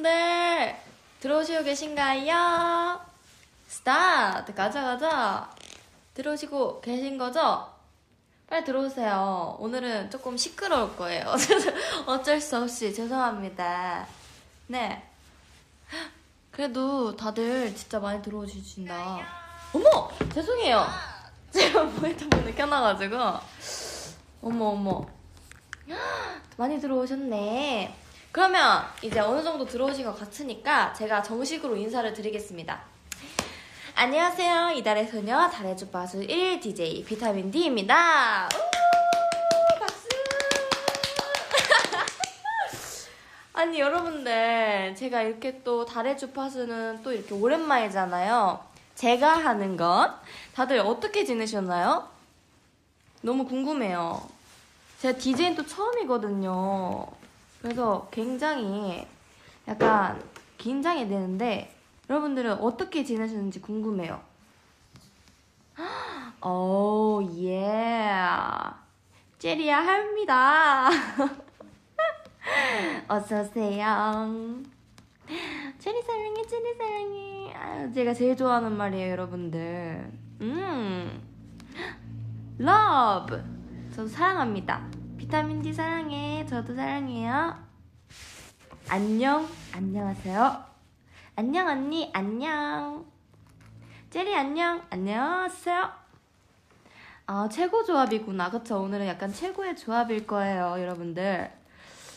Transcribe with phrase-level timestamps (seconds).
[0.00, 0.76] 여러분들
[1.18, 3.00] 들어오시고 계신가요?
[3.66, 5.50] 스타트 가자 가자
[6.14, 7.68] 들어오시고 계신 거죠?
[8.48, 9.56] 빨리 들어오세요.
[9.58, 11.34] 오늘은 조금 시끄러울 거예요.
[12.06, 14.06] 어쩔 수 없이 죄송합니다.
[14.68, 15.02] 네.
[16.52, 19.26] 그래도 다들 진짜 많이 들어오시신다.
[19.74, 20.08] 어머!
[20.32, 20.86] 죄송해요.
[21.50, 23.16] 제가 모니터폰을 켜놔가지고.
[24.42, 25.06] 어머, 어머.
[26.56, 28.09] 많이 들어오셨네.
[28.32, 32.80] 그러면 이제 어느 정도 들어오신 것 같으니까 제가 정식으로 인사를 드리겠습니다.
[33.96, 34.70] 안녕하세요.
[34.76, 38.48] 이달의 소녀, 달의 주파수 1 DJ 비타민 D입니다.
[38.54, 40.08] 우, 박수!
[43.52, 48.64] 아니, 여러분들, 제가 이렇게 또 달의 주파수는 또 이렇게 오랜만이잖아요.
[48.94, 50.14] 제가 하는 것.
[50.54, 52.08] 다들 어떻게 지내셨나요?
[53.22, 54.22] 너무 궁금해요.
[55.00, 57.19] 제가 DJ는 또 처음이거든요.
[57.60, 59.06] 그래서 굉장히
[59.68, 60.20] 약간
[60.58, 61.74] 긴장이 되는데
[62.08, 64.20] 여러분들은 어떻게 지내셨는지 궁금해요.
[66.42, 68.10] 오, 예.
[69.38, 70.88] 제리야 합니다.
[73.08, 74.38] 어서오세요.
[75.78, 77.54] 제리 사랑해, 제리 사랑해.
[77.54, 80.10] 아유, 제가 제일 좋아하는 말이에요, 여러분들.
[80.40, 81.22] 음.
[82.58, 83.42] Love.
[83.94, 84.99] 저도 사랑합니다.
[85.30, 86.44] 비타민 D 사랑해.
[86.44, 87.56] 저도 사랑해요.
[88.88, 89.48] 안녕.
[89.72, 90.64] 안녕하세요.
[91.36, 92.10] 안녕, 언니.
[92.12, 93.06] 안녕.
[94.10, 94.82] 최리, 안녕.
[94.90, 95.88] 안녕하세요.
[97.28, 98.50] 아, 최고 조합이구나.
[98.50, 98.80] 그쵸?
[98.82, 101.48] 오늘은 약간 최고의 조합일 거예요, 여러분들.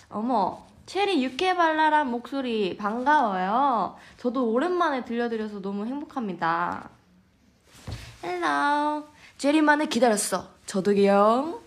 [0.09, 3.95] 어머, 최리 유쾌발랄한 목소리 반가워요.
[4.17, 6.89] 저도 오랜만에 들려드려서 너무 행복합니다.
[8.23, 9.05] Hello.
[9.37, 10.47] 최리만을 기다렸어.
[10.65, 11.62] 저도요.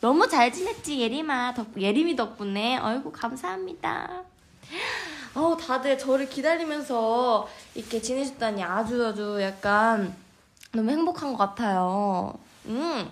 [0.00, 1.52] 너무 잘 지냈지, 예림아.
[1.54, 2.78] 덕, 예림이 덕분에.
[2.78, 4.22] 아이고, 감사합니다.
[5.34, 10.14] 어우, 다들 저를 기다리면서 이렇게 지내셨다니 아주 아주 약간
[10.72, 12.38] 너무 행복한 것 같아요.
[12.64, 13.10] 음.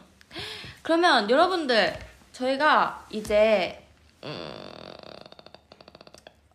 [0.82, 1.98] 그러면 여러분들,
[2.32, 3.86] 저희가 이제,
[4.24, 4.72] 음,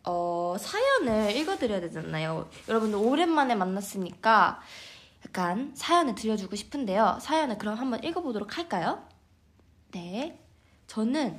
[0.02, 2.50] 어, 사연을 읽어드려야 되잖아요.
[2.68, 4.60] 여러분들 오랜만에 만났으니까
[5.26, 7.18] 약간 사연을 들려주고 싶은데요.
[7.20, 9.13] 사연을 그럼 한번 읽어보도록 할까요?
[9.94, 10.36] 네.
[10.88, 11.38] 저는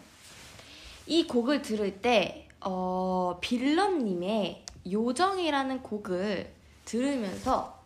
[1.08, 6.54] 이 곡을 들을 때, 어, 빌런님의 요정이라는 곡을
[6.86, 7.84] 들으면서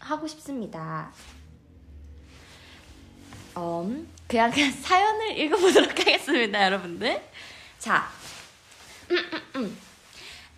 [0.00, 1.12] 하고 싶습니다.
[3.56, 7.22] 음, 그냥, 그냥 사연을 읽어보도록 하겠습니다, 여러분들.
[7.78, 8.08] 자.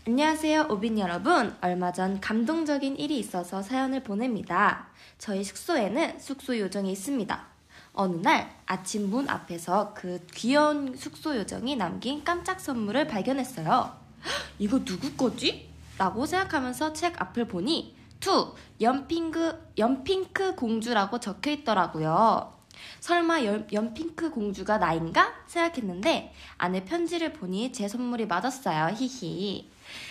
[0.06, 1.54] 안녕하세요, 오빛 여러분.
[1.60, 4.88] 얼마 전 감동적인 일이 있어서 사연을 보냅니다.
[5.18, 7.53] 저희 숙소에는 숙소 요정이 있습니다.
[7.94, 13.68] 어느 날 아침 문 앞에서 그 귀여운 숙소 요정이 남긴 깜짝 선물을 발견했어요.
[13.68, 15.70] "헉, 이거 누구 거지?
[15.96, 22.52] 라고 생각하면서 책 앞을 보니 To 연핑크 연핑크 공주라고 적혀 있더라고요.
[22.98, 28.94] 설마 연, 연핑크 공주가 나인가 생각했는데 안에 편지를 보니 제 선물이 맞았어요.
[28.96, 29.70] 히히.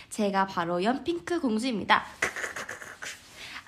[0.10, 2.06] 제가 바로 연핑크 공주입니다.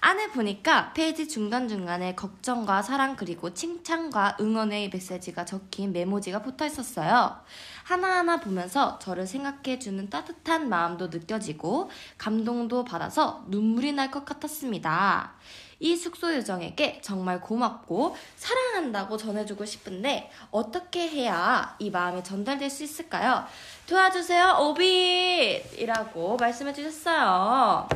[0.05, 7.35] 안에 보니까 페이지 중간중간에 걱정과 사랑 그리고 칭찬과 응원의 메시지가 적힌 메모지가 붙어 있었어요.
[7.83, 11.89] 하나하나 보면서 저를 생각해주는 따뜻한 마음도 느껴지고
[12.19, 15.33] 감동도 받아서 눈물이 날 것 같았습니다.
[15.79, 23.43] 이 숙소 요정에게 정말 고맙고 사랑한다고 전해주고 싶은데 어떻게 해야 이 마음이 전달될 수 있을까요?
[23.87, 25.79] 도와주세요, 오빛!
[25.79, 27.89] 이라고 말씀해 주셨어요.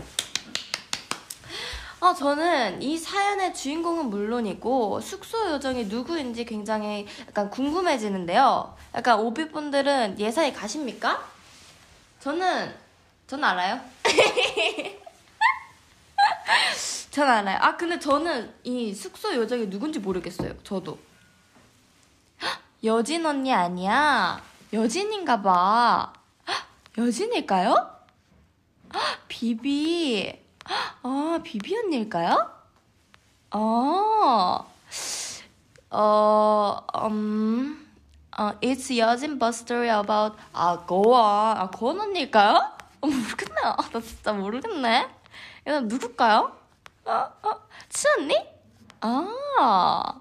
[2.01, 8.77] 어, 저는 이 사연의 주인공은 물론이고 숙소 요정이 누구인지 굉장히 약간 궁금해지는데요.
[8.95, 11.27] 약간 오빛분들은 예상이 가십니까?
[12.21, 12.73] 저는
[13.27, 13.81] 저는 알아요.
[17.11, 17.57] 전 알아요.
[17.59, 20.57] 아 근데 저는 이 숙소 요정이 누군지 모르겠어요.
[20.63, 20.97] 저도.
[22.41, 24.41] 헉, 여진 언니 아니야?
[24.71, 26.13] 여진인가 봐.
[26.47, 26.65] 헉,
[26.97, 27.71] 여진일까요?
[28.93, 30.38] 헉, 비비.
[31.03, 32.51] 아, 비비 언니일까요?
[33.51, 34.65] 어,
[35.89, 36.77] 어,
[37.09, 37.87] 음,
[38.37, 41.57] 어, it's 여진 but story about, 아, 고원.
[41.57, 42.71] 아, 고원 언니일까요?
[43.01, 43.61] 어, 모르겠네.
[43.63, 45.09] 아, 나 진짜 모르겠네.
[45.65, 46.55] 이거 누굴까요?
[47.05, 48.35] 어, 어, 츠언니?
[49.01, 50.19] 아,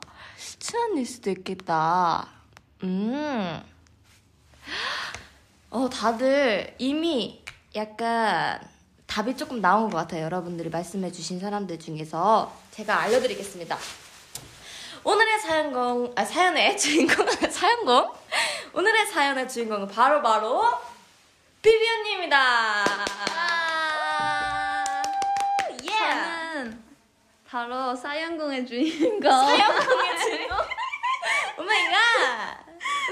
[0.58, 2.28] 츠언니일 수도 있겠다.
[2.82, 3.62] 음.
[5.70, 7.44] 어, 다들 이미
[7.74, 8.60] 약간
[9.18, 10.22] 답이 조금 나온 것 같아요.
[10.26, 13.76] 여러분들이 말씀해주신 사람들 중에서 제가 알려드리겠습니다.
[15.02, 18.12] 오늘의 사연공, 아, 사연의 주인공, 사연공?
[18.74, 20.62] 오늘의 사연의 주인공은 바로바로
[21.60, 22.84] 비비 언니입니다.
[25.82, 25.98] 예.
[25.98, 26.84] 저는
[27.48, 30.56] 바로 사연공의 주인공 사연공의 주인공.
[31.58, 32.58] Oh my god.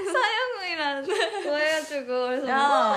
[0.04, 0.45] 사연
[0.76, 2.96] 공이라고 해가지고 그래서 야.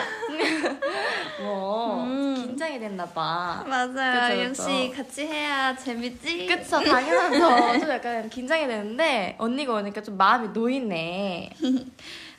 [1.41, 2.35] 뭐 음.
[2.35, 3.63] 긴장이 됐나 봐.
[3.67, 4.29] 맞아요.
[4.29, 5.03] 그쵸, 역시 그쵸.
[5.03, 6.45] 같이 해야 재밌지.
[6.45, 7.79] 그쵸 당연하죠.
[7.79, 11.51] 좀 약간 긴장이 되는데 언니가 오니까 좀 마음이 놓이네.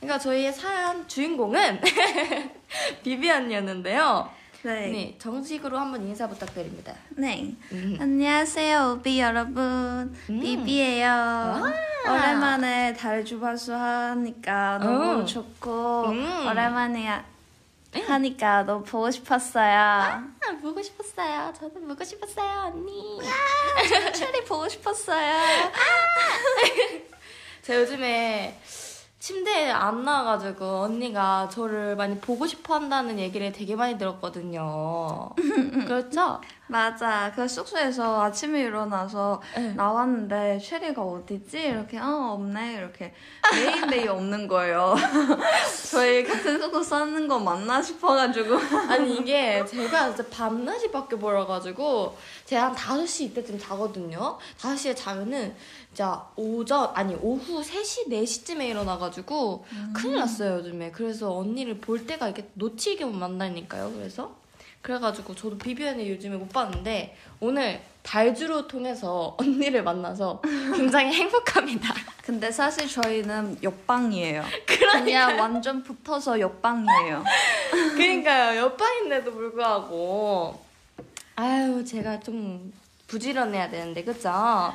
[0.01, 1.81] 그러니까 저희의 사연 주인공은
[3.03, 4.40] 비비 언니였는데요.
[4.63, 4.89] 네.
[4.89, 6.95] 네, 정식으로 한번 인사 부탁드립니다.
[7.11, 7.55] 네.
[7.73, 7.97] 음.
[7.99, 10.15] 안녕하세요, 오빛 여러분.
[10.29, 10.41] 음.
[10.41, 11.63] 비비예요.
[12.07, 15.27] 오랜만에 달 주파수 하니까 너무 음.
[15.27, 16.47] 좋고 음.
[16.47, 17.25] 오랜만에 하-
[18.07, 19.79] 하니까 너무 보고 싶었어요.
[19.81, 20.23] 아,
[20.61, 21.53] 보고 싶었어요.
[21.59, 23.19] 저도 보고 싶었어요, 언니.
[24.15, 25.71] 철이 보고 싶었어요.
[27.63, 28.61] 제가 요즘에
[29.21, 35.29] 침대에 안 나와가지고 언니가 저를 많이 보고 싶어 한다는 얘기를 되게 많이 들었거든요.
[35.87, 36.41] 그렇죠?
[36.69, 37.31] 맞아.
[37.35, 39.75] 그 숙소에서 아침에 일어나서 네.
[39.75, 41.61] 나왔는데 쉐리가 어디지?
[41.61, 43.13] 이렇게 어 없네 이렇게
[43.53, 44.95] 매일매일 없는 거예요.
[45.91, 48.57] 저희 같은 숙소 사는 거 맞나 싶어가지고
[48.89, 54.39] 아니 이게 제가 진짜 밤낮이 바뀌어 버려가지고 제가 한 5시 이때쯤 자거든요.
[54.61, 55.55] 5시에 자면은
[55.93, 60.93] 진짜 오전 아니 오후 3시 4시쯤에 일어나가지고 큰일 났어요 요즘에.
[60.93, 63.93] 그래서 언니를 볼 때가 이렇게 놓치게 못 만나니까요.
[63.93, 64.35] 그래서
[64.83, 70.41] 그래가지고 저도 비비언니 요즘에 못 봤는데 오늘 달주로 통해서 언니를 만나서
[70.75, 71.93] 굉장히 행복합니다.
[72.25, 74.45] 근데 사실 저희는 옆방이에요.
[74.67, 75.05] 그러니까요.
[75.05, 77.25] 그냥 완전 붙어서 옆방이에요.
[77.97, 80.63] 그러니까요 옆방인데도 불구하고
[81.35, 82.73] 아유 제가 좀
[83.09, 84.73] 부지런해야 되는데 그죠?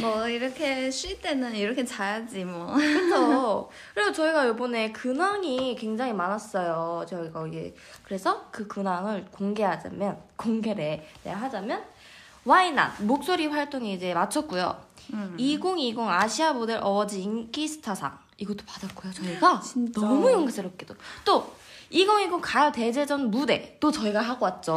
[0.00, 2.74] 뭐 이렇게 쉴 때는 이렇게 자야지 뭐.
[2.74, 3.70] 그렇죠.
[3.94, 7.06] 그리고 저희가 이번에 근황이 굉장히 많았어요.
[7.08, 11.84] 저희가 이게 그래서 그 근황을 공개하자면 공개를 네, 하자면
[12.44, 14.80] Why Not 목소리 활동이 이제 마쳤고요.
[15.12, 15.34] 음.
[15.38, 19.12] 2020 아시아 모델 어워즈 인기 스타상 이것도 받았고요.
[19.12, 20.00] 저희가 진짜.
[20.00, 20.94] 너무 영광스럽게도
[21.24, 21.54] 또
[21.90, 24.72] 2020 가요 대제전 무대 또 저희가 하고 왔죠.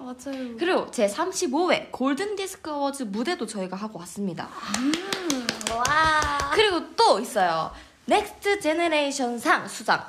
[0.00, 0.56] 맞아요.
[0.58, 4.48] 그리고 제 35회 골든 디스크 어워즈 무대도 저희가 하고 왔습니다.
[5.74, 6.50] 와.
[6.54, 7.70] 그리고 또 있어요.
[8.06, 10.04] Next Generation 상 수상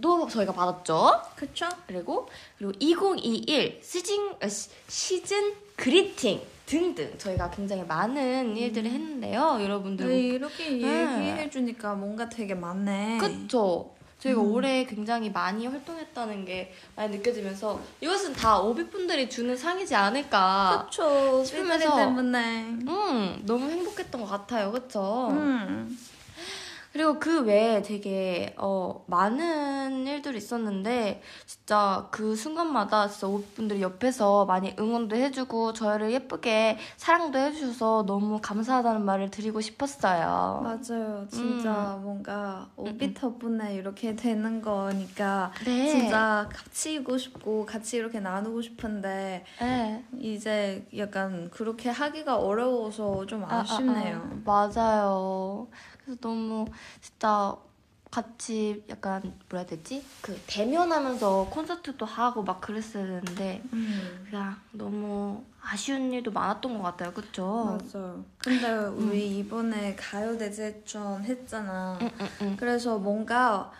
[0.00, 1.20] 도 저희가 받았죠.
[1.36, 1.68] 그쵸?
[1.86, 9.58] 그리고 그리고 2021 시즌 어, 시- 시즌 그리팅 등등 저희가 굉장히 많은 일들을 했는데요.
[9.60, 11.28] 여러분들 네, 이렇게 네.
[11.28, 13.18] 얘기해 주니까 뭔가 되게 많네.
[13.18, 13.90] 그쵸?
[14.22, 14.52] 저희가 음.
[14.52, 20.86] 올해 굉장히 많이 활동했다는 게 많이 느껴지면서 이것은 다 오비분들이 주는 상이지 않을까.
[20.88, 21.42] 그쵸.
[21.44, 22.62] 싶으면서- 때문에.
[22.86, 24.70] 음, 너무 행복했던 것 같아요.
[24.70, 25.28] 그쵸?
[25.32, 25.98] 음.
[26.92, 34.74] 그리고 그 외에 되게 어, 많은 일들이 있었는데 진짜 그 순간마다 진짜 오분들이 옆에서 많이
[34.78, 40.60] 응원도 해주고 저희를 예쁘게 사랑도 해주셔서 너무 감사하다는 말을 드리고 싶었어요.
[40.62, 41.26] 맞아요.
[41.30, 42.02] 진짜 음.
[42.02, 45.88] 뭔가 오비 덕분에 이렇게 되는 거니까 네.
[45.88, 50.04] 진짜 같이 있고 싶고 같이 이렇게 나누고 싶은데 네.
[50.18, 54.16] 이제 약간 그렇게 하기가 어려워서 좀 아, 아, 아쉽네요.
[54.16, 55.68] 아, 맞아요.
[56.04, 56.66] 그래서 너무
[57.00, 57.56] 진짜
[58.10, 60.04] 같이 약간 뭐라 해야 되지?
[60.20, 64.26] 그 대면하면서 콘서트도 하고 막 그랬어야 되는데 음.
[64.28, 67.12] 그냥 너무 아쉬운 일도 많았던 것 같아요.
[67.12, 67.78] 그쵸?
[67.92, 68.24] 맞아요.
[68.38, 71.98] 근데 우리 이번에 가요 대제전 했잖아.
[72.02, 72.56] 응, 응, 응.
[72.58, 73.72] 그래서 뭔가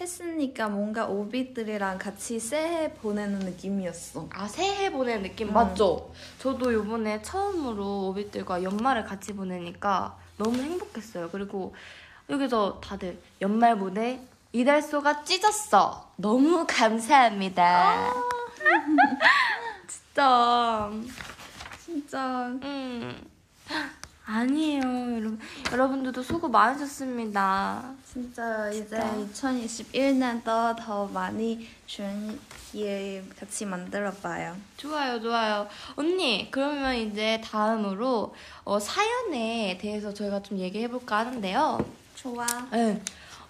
[0.00, 4.28] 했으니까 뭔가 오비들이랑 같이 새해 보내는 느낌이었어.
[4.32, 5.52] 아 새해 보내는 느낌 어.
[5.52, 6.12] 맞죠?
[6.38, 11.30] 저도 요번에 처음으로 오빛들과 연말을 같이 보내니까 너무 행복했어요.
[11.30, 11.74] 그리고
[12.28, 14.20] 여기서 다들 연말 보내
[14.52, 16.10] 이달소가 찢었어.
[16.16, 18.12] 너무 감사합니다.
[19.86, 20.90] 진짜
[21.84, 23.20] 진짜 음
[24.26, 24.80] 아니에요
[25.16, 25.38] 여러분
[25.70, 27.92] 여러분들도 수고 많으셨습니다.
[28.04, 29.52] 진짜 이제 진짜.
[29.52, 32.02] 2021년도 더 많이 좋
[32.74, 34.56] 은일 같이 만들어봐요.
[34.76, 35.68] 좋아요, 좋아요.
[35.96, 41.78] 언니, 그러면 이제 다음으로 어, 사연에 대해서 저희가 좀 얘기해볼까 하는데요.
[42.16, 42.44] 좋아.
[42.72, 43.00] 네.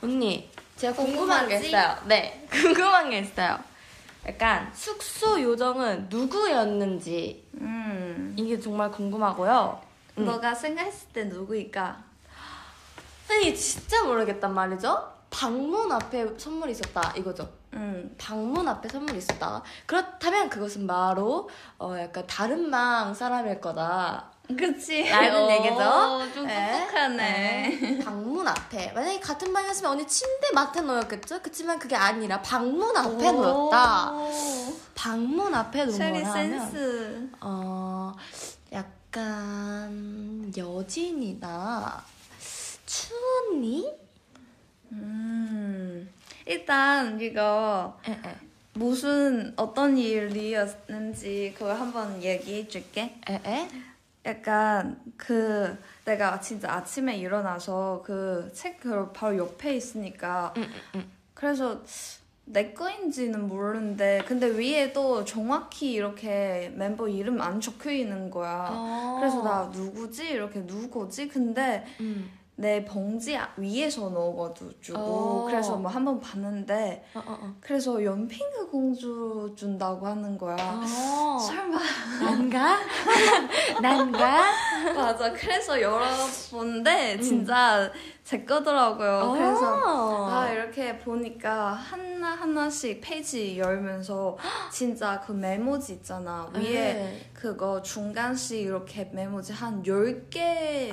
[0.02, 1.68] 언니, 제가 궁금한 게 궁금하지?
[1.68, 1.96] 있어요.
[2.06, 3.58] 네, 궁금한 게 있어요.
[4.26, 8.34] 약간 숙소 요정은 누구였는지 음.
[8.38, 9.80] 이게 정말 궁금하고요.
[10.18, 10.24] 음.
[10.26, 12.04] 너가 생각했을 때 누구일까?
[13.30, 15.13] 아니, 진짜 모르겠단 말이죠.
[15.34, 17.48] 방문 앞에 선물이 있었다 이거죠.
[17.72, 18.14] 음.
[18.16, 19.62] 방문 앞에 선물이 있었다.
[19.84, 21.48] 그렇다면 그것은 바로
[21.78, 24.30] 어 약간 다른 망 사람일 거다.
[24.56, 25.02] 그치.
[25.08, 26.32] 라는 오, 얘기죠.
[26.34, 26.78] 좀 네.
[26.80, 27.78] 똑똑하네.
[27.80, 27.98] 네.
[28.04, 31.42] 방문 앞에 만약에 같은 방이었으면 언니 침대 맡에 놓였겠죠?
[31.42, 34.12] 그치만 그게 아니라 방문 앞에 놓였다.
[34.94, 37.30] 방문 앞에 놓은 쉐리 거라 하면 센스.
[37.40, 38.12] 어
[38.72, 42.04] 약간 여진이나
[42.86, 44.03] 추언니?
[45.02, 46.08] 음.
[46.46, 48.36] 일단 이거 에, 에.
[48.74, 53.16] 무슨 어떤 일이었는지 그걸 한번 얘기해 줄게.
[53.28, 53.68] 에, 에?
[54.26, 58.80] 약간 그 내가 진짜 아침에 일어나서 그책
[59.12, 61.10] 바로 옆에 있으니까 응, 응, 응.
[61.34, 61.82] 그래서
[62.46, 68.68] 내 거인지는 모르는데 근데 위에도 정확히 이렇게 멤버 이름 안 적혀 있는 거야.
[68.70, 69.16] 어.
[69.18, 71.28] 그래서 나 누구지 이렇게 누구지?
[71.28, 72.30] 근데 음.
[72.56, 75.44] 내 봉지 위에서 넣어가지고 어.
[75.48, 77.54] 그래서 뭐 한 번 봤는데 어, 어, 어.
[77.60, 80.56] 그래서 연핑크 공주 준다고 하는 거야.
[80.60, 81.38] 어.
[81.38, 81.78] 설마
[82.22, 82.78] 난가?
[83.82, 84.42] 난가?
[84.94, 85.32] 맞아.
[85.32, 87.90] 그래서 열어본데 진짜
[88.22, 89.32] 제 거더라고요.
[89.32, 90.28] 그래서 어.
[90.30, 94.36] 아 이렇게 보니까 하나 하나씩 페이지 열면서
[94.70, 96.62] 진짜 그 메모지 있잖아 위에
[96.94, 97.30] 네.
[97.34, 100.92] 그거 중간씩 이렇게 메모지 한 10개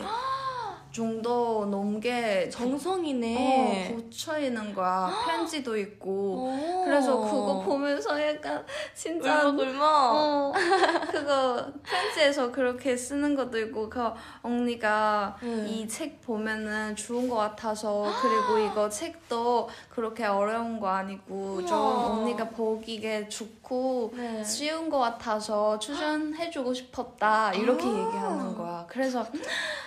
[0.91, 3.91] 정도 넘게 정성이네.
[3.91, 6.83] 어, 고쳐 있는 거야 편지도 있고 오.
[6.85, 9.83] 그래서 그거 보면서 약간 진짜 울먹 울먹.
[9.85, 10.53] 어,
[11.11, 14.01] 그거 편지에서 그렇게 쓰는 것도 있고 그
[14.41, 15.65] 언니가 음.
[15.67, 22.07] 이책 보면은 좋은 것 같아서 그리고 이거 책도 그렇게 어려운 거 아니고 좀 우와.
[22.07, 24.43] 언니가 보기에 좋고 네.
[24.43, 27.87] 쉬운 것 같아서 추천해주고 싶었다 이렇게 아.
[27.89, 28.85] 얘기하는 거야.
[28.89, 29.25] 그래서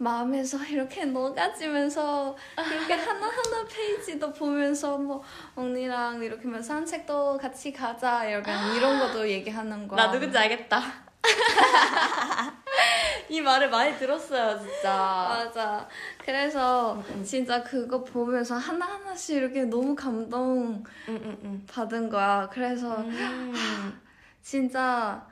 [0.00, 2.34] 마음에서 이렇게 녹아지면서
[2.72, 5.22] 이렇게 하나하나 페이지도 보면서 뭐
[5.54, 10.06] 언니랑 이렇게 뭐 산책도 같이 가자 약간 이런 것도 얘기하는 거야.
[10.06, 10.82] 나 누군지 알겠다.
[13.28, 14.88] 이 말을 많이 들었어요, 진짜.
[15.28, 15.86] 맞아.
[16.24, 21.66] 그래서 진짜 그거 보면서 하나하나씩 이렇게 너무 감동 응.
[21.70, 22.48] 받은 거야.
[22.50, 24.00] 그래서 음.
[24.40, 25.26] 진짜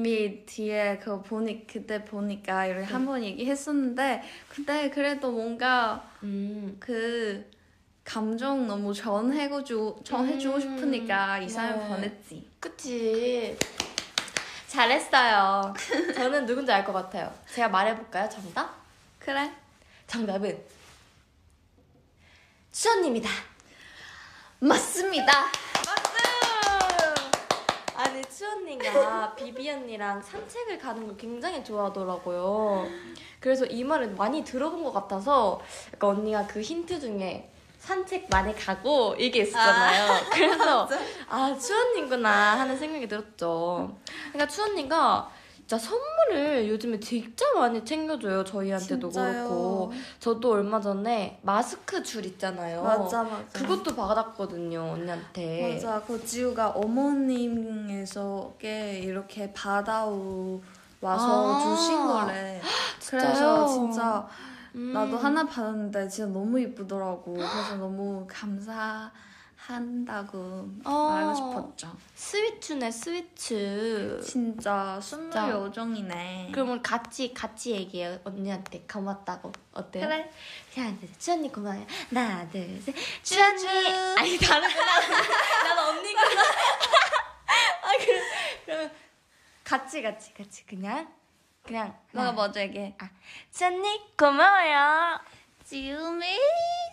[0.00, 6.76] 이미 뒤에 그거 보니 그때 보니까 이렇게 한 번 얘기했었는데 근데 그래도 뭔가 음.
[6.78, 7.44] 그
[8.04, 10.60] 감정 너무 전해주고 전해주고 음.
[10.60, 11.88] 싶으니까 이 사연 네.
[11.88, 12.48] 보냈지.
[12.60, 13.56] 그치.
[14.68, 15.74] 잘했어요.
[16.14, 17.34] 저는 누군지 알 것 같아요.
[17.52, 18.72] 제가 말해볼까요, 정답?
[19.18, 19.50] 그래?
[20.06, 20.56] 정답은
[22.70, 23.28] 수연님이다.
[24.60, 25.32] 맞습니다.
[28.00, 32.88] 아니 추 언니가 비비 언니랑 산책을 가는 걸 굉장히 좋아하더라고요.
[33.38, 35.60] 그래서 이 말을 많이 들어본 것 같아서
[35.92, 40.24] 약간 언니가 그 힌트 중에 산책 많이 가고 이게 있었잖아요.
[40.32, 40.88] 그래서
[41.28, 43.94] 아 추언니구나 하는 생각이 들었죠.
[44.32, 45.30] 그러니까 추언니가
[45.70, 48.42] 진짜 선물을 요즘에 진짜 많이 챙겨줘요.
[48.42, 49.48] 저희한테도 진짜요.
[49.48, 52.82] 그렇고 저도 얼마 전에 마스크 줄 있잖아요.
[52.82, 53.44] 맞아 맞아.
[53.52, 55.74] 그것도 받았거든요 언니한테.
[55.74, 56.02] 맞아.
[56.04, 58.18] 그 지우가 어머님에서께
[58.98, 60.60] 이렇게 받아오
[61.00, 62.60] 와서 아, 주신 거래.
[62.98, 63.22] 진짜요?
[63.22, 64.26] 그래서 진짜
[64.74, 64.92] 음.
[64.92, 67.34] 나도 하나 받았는데 진짜 너무 이쁘더라고.
[67.34, 69.12] 그래서 너무 감사
[69.70, 70.90] 한다고 어.
[71.10, 71.96] 말하고 싶었죠.
[72.14, 74.20] 스위츠네 스위츠.
[74.24, 75.48] 진짜 진짜.
[75.50, 76.52] 요정이네.
[76.56, 80.06] 우리 같이 같이 얘기해요 언니한테 고맙다고 어때요?
[80.06, 80.30] 그래.
[80.74, 81.18] 둘 셋.
[81.20, 81.86] 주언니 고마워요.
[82.12, 83.66] 하나 둘 셋 주언니.
[84.18, 85.00] 아니 다르구나.
[85.64, 86.42] 나는 언니구나.
[87.82, 88.20] 아 그래
[88.64, 88.90] 그러면
[89.64, 91.08] 같이 같이 같이 그냥
[91.64, 92.32] 그냥 너가 하나.
[92.36, 92.94] 먼저 얘기해.
[92.98, 93.08] 아
[93.52, 95.20] 주언니 고마워요.
[95.64, 96.26] 지우미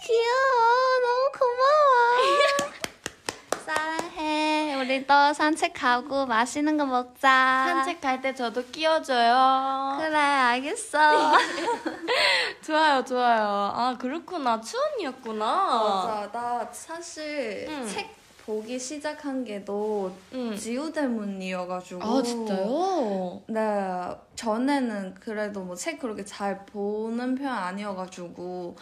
[0.02, 1.00] 귀여워.
[1.04, 2.72] 너무 고마워.
[3.66, 4.76] 사랑해.
[4.76, 7.84] 우리 또 산책하고 맛있는 거 먹자.
[7.84, 9.98] 산책할 때 저도 끼워줘요.
[10.00, 10.98] 그래 알겠어.
[12.64, 13.72] 좋아요 좋아요.
[13.76, 15.46] 아 그렇구나 추언니였구나.
[15.46, 16.32] 맞아.
[16.32, 17.88] 나 사실 응.
[17.88, 20.56] 책 보기 시작한 게도 응.
[20.56, 22.02] 지우 때문이어가지고.
[22.04, 23.42] 아 진짜요?
[23.48, 28.78] 네, 전에는 그래도 뭐 책 그렇게 잘 보는 편 아니어가지고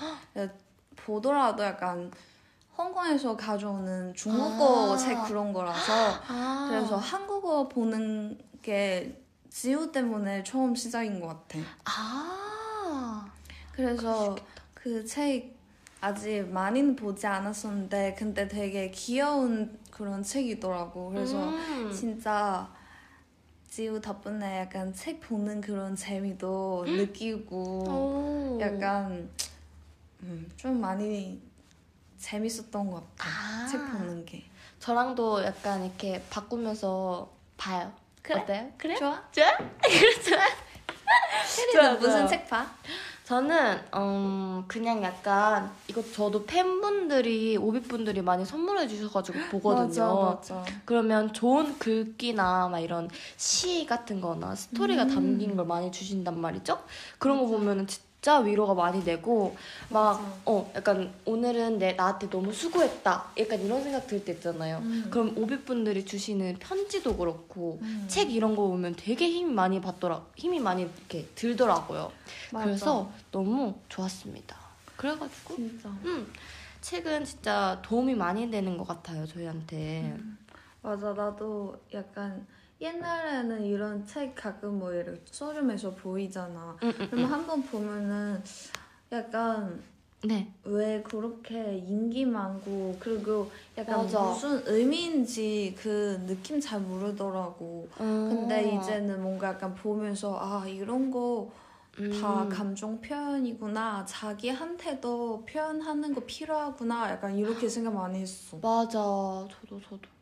[1.05, 2.11] 보더라도 약간
[2.77, 4.97] 홍콩에서 가져오는 중국어 아.
[4.97, 5.93] 책 그런 거라서
[6.27, 11.59] 아 그래서 한국어 보는 게 지우 때문에 처음 시작인 것 같아.
[11.85, 13.25] 아
[13.71, 14.35] 그래서
[14.73, 15.55] 그 책
[16.01, 21.09] 아직 많이는 보지 않았었는데 근데 되게 귀여운 그런 책이더라고.
[21.09, 21.91] 그래서 음.
[21.91, 22.69] 진짜
[23.69, 28.59] 지우 덕분에 약간 책 보는 그런 재미도 느끼고 오.
[28.61, 29.29] 약간
[30.23, 31.41] 음, 좀 많이
[32.17, 33.29] 재밌었던 것 같아.
[33.29, 33.67] 아.
[33.67, 34.43] 책 보는 게.
[34.79, 37.91] 저랑도 약간 이렇게 바꾸면서 봐요.
[38.21, 38.41] 그래?
[38.41, 38.71] 어때요?
[38.77, 38.95] 그래?
[38.95, 39.23] 좋아?
[39.31, 39.57] 좋아?
[39.81, 40.39] 그래 좋아.
[41.57, 42.65] 혜리는 무슨 책 봐?
[43.25, 50.35] 저는 음, 그냥 약간 이거 저도 팬분들이 오비분들이 많이 선물해 주셔가지고 보거든요.
[50.35, 50.65] 맞아, 맞아.
[50.85, 55.07] 그러면 좋은 글귀나 막 이런 시 같은 거나 스토리가 음.
[55.07, 56.83] 담긴 걸 많이 주신단 말이죠.
[57.17, 57.87] 그런 거 보면은
[58.25, 59.55] 진짜 위로가 많이 되고.
[59.91, 63.25] 막 어 약간 오늘은 내 나한테 너무 수고했다.
[63.37, 64.79] 약간 이런 생각 들 때 있잖아요.
[64.79, 65.07] 음.
[65.11, 68.05] 그럼 오비분들이 주시는 편지도 그렇고 음.
[68.07, 72.11] 책 이런 거 보면 되게 힘이 많이 받더라 힘이 많이 이렇게 들더라고요.
[72.51, 72.65] 맞아.
[72.65, 74.57] 그래서 너무 좋았습니다.
[74.97, 75.89] 그래가지고 진짜.
[76.05, 76.25] 음
[76.81, 80.15] 책은 진짜 도움이 많이 되는 것 같아요 저희한테.
[80.17, 80.39] 음.
[80.81, 82.47] 맞아 나도 약간
[82.81, 86.77] 옛날에는 이런 책 가끔 뭐 이렇게 쇼룸에서 보이잖아.
[86.83, 88.41] 음, 음, 그러면 한번 보면은
[89.11, 89.81] 약간
[90.23, 90.51] 네.
[90.63, 94.21] 왜 그렇게 인기 많고 그리고 약간 맞아.
[94.23, 97.87] 무슨 의미인지 그 느낌 잘 모르더라고.
[97.97, 98.79] 근데 어.
[98.81, 101.65] 이제는 뭔가 약간 보면서 아 이런 거
[101.95, 102.49] 다 음.
[102.49, 104.05] 감정 표현이구나.
[104.05, 107.09] 자기한테도 표현하는 거 필요하구나.
[107.11, 108.57] 약간 이렇게 생각 많이 했어.
[108.61, 109.47] 맞아.
[109.49, 110.14] 저도 저도.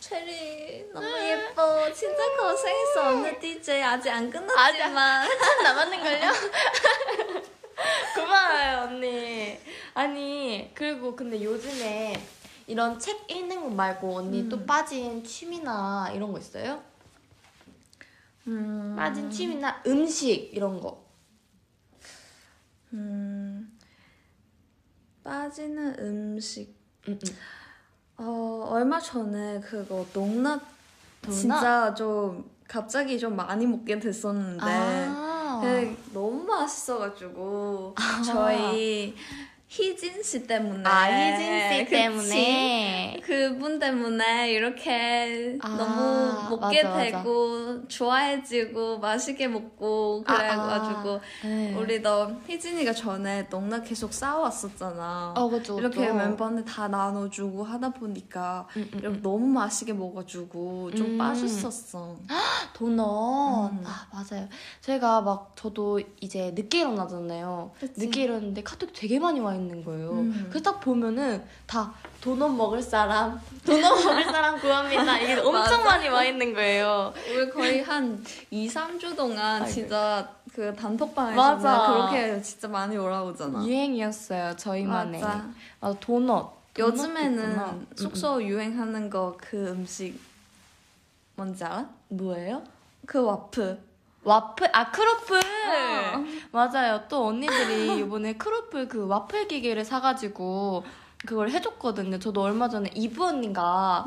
[0.00, 1.92] 체리 너무 예뻐.
[1.92, 3.14] 진짜 고생했어.
[3.14, 5.28] 오늘 DJ 아직 안 끝났지만.
[5.28, 6.32] 한참 남았는걸요?
[8.14, 9.58] 고마워요 언니.
[9.94, 12.14] 아니 그리고 근데 요즘에
[12.66, 14.48] 이런 책 읽는 거 말고 언니 음.
[14.48, 16.82] 또 빠진 취미나 이런 거 있어요?
[18.48, 21.04] 음, 빠진 취미나 음식 이런 거.
[22.92, 23.78] 음,
[25.22, 26.74] 빠지는 음식.
[27.08, 27.36] 음, 음.
[28.18, 30.60] 어 얼마 전에 그거 도넛?
[31.30, 35.60] 진짜 좀 갑자기 좀 많이 먹게 됐었는데 아.
[35.62, 37.94] 그 너무 맛있어가지고
[38.24, 39.14] 저희
[39.68, 41.90] 희진 씨 때문에 아 희진 씨 그치?
[41.90, 43.20] 때문에.
[43.24, 47.04] 그분 때문에 이렇게 아, 너무 먹게 맞아, 맞아.
[47.04, 51.74] 되고 좋아해지고 맛있게 먹고 아, 그래가지고 네.
[51.74, 55.34] 우리도 희진이가 전에 농락 계속 싸왔었잖아.
[55.36, 56.12] 어 그쵸 이렇게.
[56.12, 61.18] 멤버한테 다 나눠주고 하다 보니까 음, 음, 이렇게 너무 맛있게 먹어주고 좀 음.
[61.18, 62.16] 빠졌었어.
[62.72, 63.72] 도넛.
[63.72, 63.84] 음.
[63.84, 64.48] 아 맞아요.
[64.80, 67.72] 제가 막 저도 이제 늦게 일어나잖아요.
[67.80, 68.00] 그치?
[68.06, 70.10] 늦게 일어났는데 카톡 되게 많이 와 있는 거예요.
[70.12, 70.46] 음.
[70.50, 75.18] 그래서 딱 보면은 다 도넛 먹을 사람, 도넛 먹을 사람 구합니다.
[75.18, 75.84] 이게 엄청.
[75.84, 77.12] 많이 와 있는 거예요.
[77.30, 79.72] 우리 거의 한 2, 3주 동안 아이고.
[79.74, 81.86] 진짜 그 단톡방에서 맞아.
[81.92, 83.64] 그렇게 진짜 많이 올라오잖아.
[83.64, 85.20] 유행이었어요 저희만의.
[85.20, 85.48] 맞아.
[85.80, 86.54] 아, 도넛.
[86.78, 87.70] 요즘에는 있구나.
[87.70, 90.18] 음, 숙소 유행하는 거 그 음식
[91.34, 91.80] 뭔지 알아?
[91.80, 91.88] 음.
[92.08, 92.62] 뭐예요?
[93.06, 93.78] 그 와플.
[94.26, 96.24] 와플 아 크로플 어.
[96.50, 100.84] 맞아요 또 언니들이 이번에 크로플 그 와플 기계를 사가지고
[101.24, 104.04] 그걸 해줬거든요 저도 얼마 전에 이브 언니가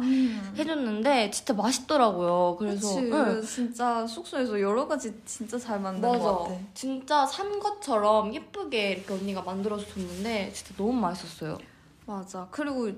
[0.58, 3.12] 해줬는데 진짜 맛있더라고요 그래서 그치.
[3.12, 3.42] 응.
[3.42, 6.54] 진짜 숙소에서 여러 가지 진짜 잘 만든 것 맞아 같아.
[6.74, 11.58] 진짜 산 것처럼 예쁘게 이렇게 언니가 만들어서 줬는데 진짜 너무 맛있었어요
[12.06, 12.48] 맞아.
[12.52, 12.90] 그리고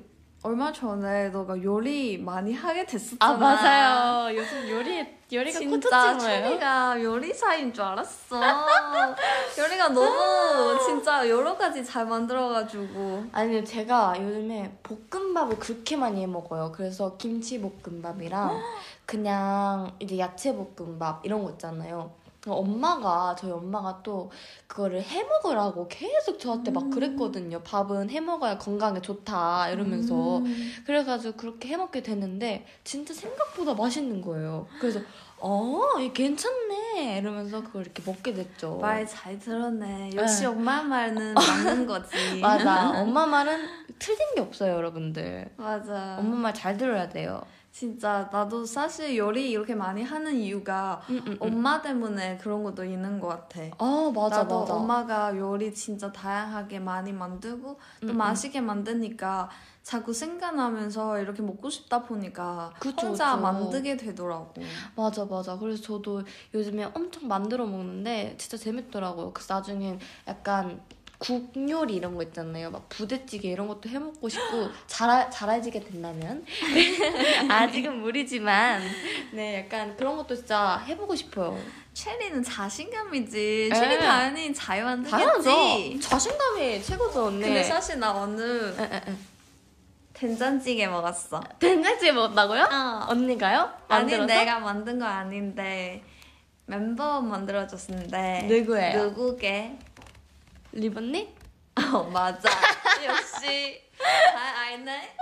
[0.43, 3.33] 얼마 전에 너가 요리 많이 하게 됐었잖아.
[3.33, 8.41] 아 맞아요 요즘 요리 요리가 진짜 초미가 요리사인 줄 알았어.
[9.59, 13.25] 요리가 너무 진짜 여러 가지 잘 만들어가지고.
[13.31, 16.71] 아니 제가 요즘에 볶음밥을 그렇게 많이 해 먹어요.
[16.71, 18.59] 그래서 김치 볶음밥이랑
[19.05, 22.11] 그냥 이제 야채 볶음밥 이런 거 있잖아요.
[22.47, 24.31] 엄마가 저희 엄마가 또
[24.67, 26.89] 그거를 해 먹으라고 계속 저한테 막 음.
[26.89, 27.61] 그랬거든요.
[27.61, 30.71] 밥은 해 먹어야 건강에 좋다 이러면서 음.
[30.85, 34.65] 그래가지고 그렇게 해 먹게 됐는데 진짜 생각보다 맛있는 거예요.
[34.79, 34.99] 그래서
[35.43, 38.77] 어, 이 괜찮네 이러면서 그걸 이렇게 먹게 됐죠.
[38.77, 40.11] 말 잘 들었네.
[40.15, 40.45] 역시 네.
[40.47, 42.39] 엄마 말은 맞는 거지.
[42.39, 42.91] 맞아.
[43.01, 43.59] 엄마 말은
[43.99, 45.51] 틀린 게 없어요, 여러분들.
[45.57, 46.15] 맞아.
[46.19, 47.41] 엄마 말 잘 들어야 돼요.
[47.71, 51.37] 진짜 나도 사실 요리 이렇게 많이 하는 이유가 음, 음, 음.
[51.39, 53.61] 엄마 때문에 그런 것도 있는 것 같아.
[53.77, 54.73] 아 맞아 나도 맞아.
[54.75, 58.17] 엄마가 요리 진짜 다양하게 많이 만들고 또 음, 음.
[58.17, 59.49] 맛있게 만드니까
[59.83, 63.41] 자꾸 생각나면서 이렇게 먹고 싶다 보니까 그쵸, 혼자 그쵸.
[63.41, 64.53] 만들게 되더라고.
[64.95, 65.57] 맞아 맞아.
[65.57, 69.31] 그래서 저도 요즘에 엄청 만들어 먹는데 진짜 재밌더라고요.
[69.33, 70.81] 그래서 나중엔 약간
[71.21, 72.71] 국 요리 이런 거 있잖아요.
[72.71, 76.43] 막 부대찌개 이런 것도 해 먹고 싶고 잘 잘해지게 된다면
[77.47, 78.81] 아직은 무리지만
[79.31, 81.59] 네 약간 그런 것도 진짜 해보고 싶어요.
[81.93, 83.69] 체리는 자신감이지.
[83.71, 83.75] 에.
[83.75, 84.51] 체리 당연히.
[84.53, 85.99] 당연하죠.
[85.99, 87.41] 자신감이 최고죠 언니.
[87.41, 89.15] 근데 사실 나 오늘 에, 에, 에.
[90.13, 91.39] 된장찌개 먹었어.
[91.59, 92.63] 된장찌개 먹었다고요?
[92.63, 93.05] 어.
[93.09, 93.71] 언니가요?
[93.89, 94.25] 아니 만들어서?
[94.25, 96.03] 내가 만든 거 아닌데
[96.65, 99.03] 멤버 만들어줬는데 누구예요?
[99.03, 99.77] 누구게?
[100.73, 101.27] 리본님?
[101.93, 102.49] 어 맞아.
[103.05, 105.15] 역시 잘 알네.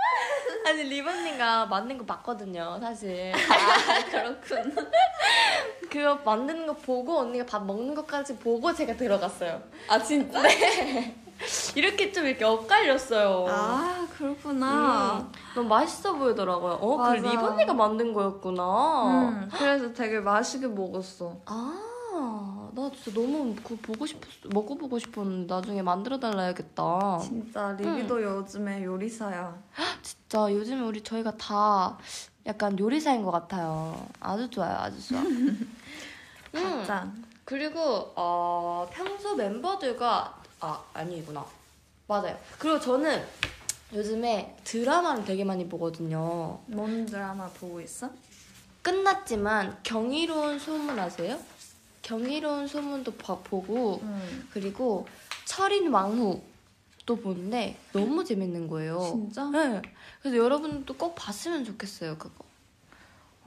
[0.66, 3.32] 아니 리본님가 만든 거 봤거든요, 사실.
[3.34, 4.74] 아 그렇군.
[5.90, 9.60] 그거 만드는 거 보고 언니가 밥 먹는 것까지 보고 제가 들어갔어요.
[9.88, 10.40] 아 진짜?
[11.74, 13.46] 이렇게 좀 이렇게 엇갈렸어요.
[13.48, 15.18] 아 그렇구나.
[15.20, 16.74] 음, 너무 맛있어 보이더라고요.
[16.74, 17.14] 어, 그 맞아.
[17.30, 19.04] 리본니가 만든 거였구나.
[19.30, 21.40] 음, 그래서 되게 맛있게 먹었어.
[21.46, 24.48] 아, 나 진짜 너무 그거 보고 싶었어.
[24.52, 27.18] 먹어보고 싶었는데 나중에 만들어 달라야겠다.
[27.22, 29.56] 진짜 리비도 요즘에 요리사야.
[30.02, 31.98] 진짜 요즘 우리 저희가 다
[32.46, 34.06] 약간 요리사인 것 같아요.
[34.20, 35.20] 아주 좋아요, 아주 좋아.
[35.22, 35.70] 음,
[36.52, 37.12] 가짜.
[37.44, 41.44] 그리고 어, 평소 멤버들과 아 아니구나
[42.06, 42.36] 맞아요.
[42.58, 43.24] 그리고 저는
[43.92, 46.60] 요즘에 드라마를 되게 많이 보거든요.
[46.66, 48.10] 뭔 드라마 보고 있어?
[48.82, 51.38] 끝났지만 경이로운 소문 아세요?
[52.02, 54.48] 경이로운 소문도 봐- 보고 응.
[54.52, 55.06] 그리고
[55.44, 59.00] 철인 왕후도 보는데 너무 재밌는 거예요.
[59.10, 59.44] 진짜?
[59.50, 59.82] 네.
[60.22, 62.44] 그래서 여러분도 꼭 봤으면 좋겠어요 그거.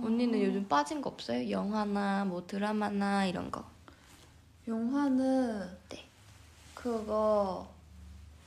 [0.01, 0.43] 언니는 어.
[0.43, 1.49] 요즘 빠진 거 없어요?
[1.49, 3.63] 영화나 뭐 드라마나 이런 거.
[4.67, 6.05] 영화는 네.
[6.73, 7.67] 그거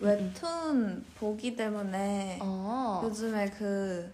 [0.00, 3.00] 웹툰 보기 때문에 어.
[3.04, 4.12] 요즘에 그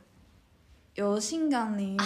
[0.96, 2.04] 여신강림 아.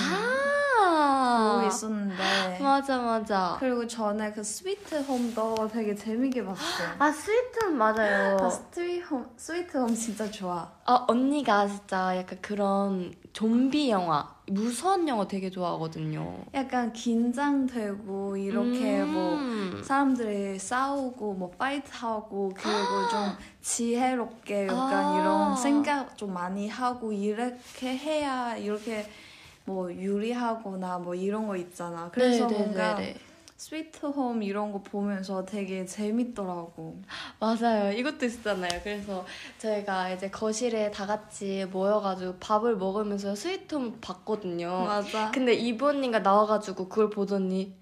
[1.06, 3.56] 보고 있었는데 맞아 맞아.
[3.60, 6.88] 그리고 전에 그 스위트 홈도 되게 재밌게 봤어요.
[6.98, 8.36] 아 스위트는 맞아요.
[8.36, 10.70] 나 스트리 홈, 스위트 홈 진짜 좋아.
[10.84, 16.38] 아 언니가 진짜 약간 그런 좀비 영화, 무서운 영화 되게 좋아하거든요.
[16.54, 19.82] 약간 긴장되고 이렇게 뭐 음.
[19.84, 25.20] 사람들이 싸우고 뭐 fight하고 그리고 좀 지혜롭게 약간 아.
[25.20, 29.06] 이런 생각 좀 많이 하고 이렇게 해야 이렇게
[29.66, 32.08] 뭐 유리하거나 뭐 이런 거 있잖아.
[32.10, 32.72] 그래서 네네네네.
[32.74, 33.02] 뭔가
[33.56, 37.02] 스위트 홈 이런 거 보면서 되게 재밌더라고.
[37.40, 37.90] 맞아요.
[37.90, 38.80] 이것도 있었잖아요.
[38.84, 39.24] 그래서
[39.58, 44.84] 저희가 이제 거실에 다 같이 모여가지고 밥을 먹으면서 스위트홈 봤거든요.
[44.84, 45.30] 맞아.
[45.32, 47.74] 근데 이브 언니가 나와가지고 그걸 보더니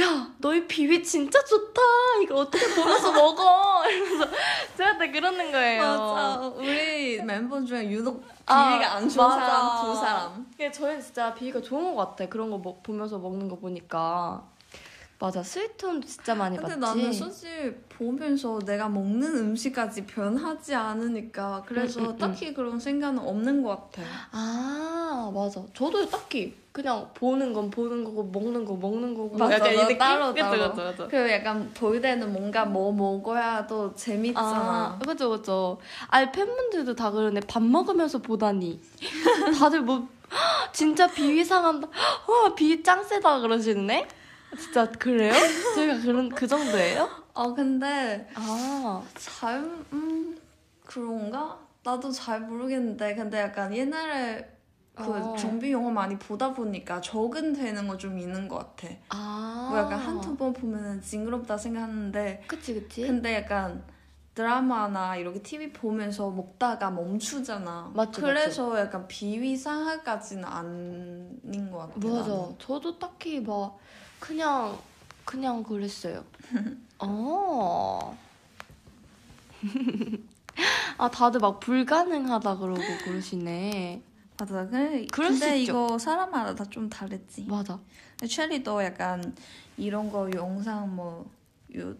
[0.00, 1.80] 야 너희 비위 진짜 좋다.
[2.22, 3.84] 이거 어떻게 보면서 먹어?
[3.88, 4.28] 이러면서
[4.76, 5.82] 저한테 그러는 거예요.
[5.82, 6.38] 맞아.
[6.56, 9.46] 우리 멤버 중에 유독 아, 비위가 안 좋은 맞아.
[9.46, 10.46] 사람 두 사람.
[10.56, 12.28] 근데 저희는 진짜 비위가 좋은 것 같아.
[12.28, 14.42] 그런 거 먹- 보면서 먹는 거 보니까.
[15.24, 15.42] 맞아.
[15.42, 16.98] 스위트홈도 진짜 많이 근데 봤지.
[16.98, 22.18] 나는 솔직히 보면서 내가 먹는 음식까지 변하지 않으니까 그래서 음, 음, 음.
[22.18, 24.02] 딱히 그런 생각은 없는 것 같아.
[24.32, 25.62] 아 맞아.
[25.72, 29.98] 저도 딱히 그냥 보는 건 보는 거고 먹는 거 먹는 거고 맞아, 약간 이너 느낌?
[29.98, 30.70] 따로, 그쵸, 따로.
[30.72, 31.08] 그쵸, 그쵸.
[31.10, 34.44] 그리고 약간 볼 때는 뭔가 뭐 먹어야 또 재밌잖아.
[34.44, 35.78] 아, 그죠, 그죠.
[36.08, 37.40] 아니, 팬분들도 다 그러네.
[37.48, 38.78] 밥 먹으면서 보다니.
[39.58, 40.06] 다들 뭐,
[40.74, 41.88] 진짜 비위 상한다.
[42.26, 44.06] 와, 비위 짱 세다 그러시네?
[44.56, 45.32] 진짜 그래요?
[45.74, 47.08] 저희가 그런, 그 정도예요?
[47.34, 49.58] 어 근데 아, 잘
[49.92, 50.36] 음,
[50.84, 51.58] 그런가?
[51.82, 54.48] 나도 잘 모르겠는데 근데 약간 옛날에
[54.94, 55.34] 그 어.
[55.36, 58.94] 좀비 영화 많이 보다 보니까 적응되는 거 좀 있는 것 같아.
[59.10, 59.66] 아.
[59.70, 63.06] 뭐 약간 한두 번 보면은 징그럽다 생각하는데 그치, 그치.
[63.06, 63.82] 근데 약간
[64.34, 67.92] 드라마나 이렇게 TV 보면서 먹다가 멈추잖아.
[67.94, 71.92] 맞죠, 그래서 약간 비위 상하까지는 아닌 것 같아.
[72.08, 72.30] 맞아.
[72.30, 72.54] 나는.
[72.58, 73.78] 저도 딱히 막,
[74.28, 74.78] 그냥,
[75.24, 76.24] 그냥 그랬어요.
[76.98, 78.16] 어.
[80.96, 84.00] 아, 다들 막 불가능하다 그러고 그러시네.
[84.38, 84.66] 맞아.
[84.66, 85.62] 그래, 그럴 수 근데.
[85.62, 87.44] 이거 사람마다 다 좀 다르지.
[87.48, 87.78] 맞아.
[88.26, 89.34] 체리도 약간
[89.76, 91.30] 이런 거 영상 뭐
[91.76, 91.94] 요,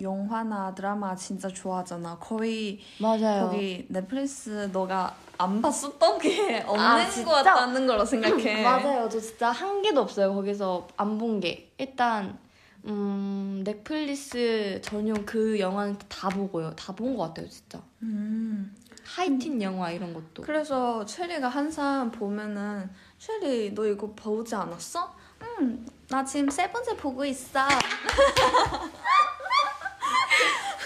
[0.00, 2.18] 영화나 드라마 진짜 좋아하잖아.
[2.18, 3.46] 거의 맞아요.
[3.46, 7.24] 거기 넷플릭스 너가 안 봤었던 게 없는 아, 것?
[7.24, 8.62] 같다는 걸로 생각해.
[8.64, 9.08] 맞아요.
[9.08, 10.34] 저 진짜 한 개도 없어요.
[10.34, 11.72] 거기서 안 본 게.
[11.78, 12.38] 일단
[12.86, 16.74] 음, 넷플릭스 전용 그 영화는 다 보고요.
[16.76, 17.80] 다 본 것 같아요, 진짜.
[18.02, 18.74] 음.
[19.04, 20.42] 하이틴 영화 이런 것도.
[20.42, 25.14] 그래서 체리가 항상 보면은 체리 너 이거 보지 않았어?
[25.60, 25.84] 응.
[26.08, 27.60] 나 지금 세 번째 보고 있어.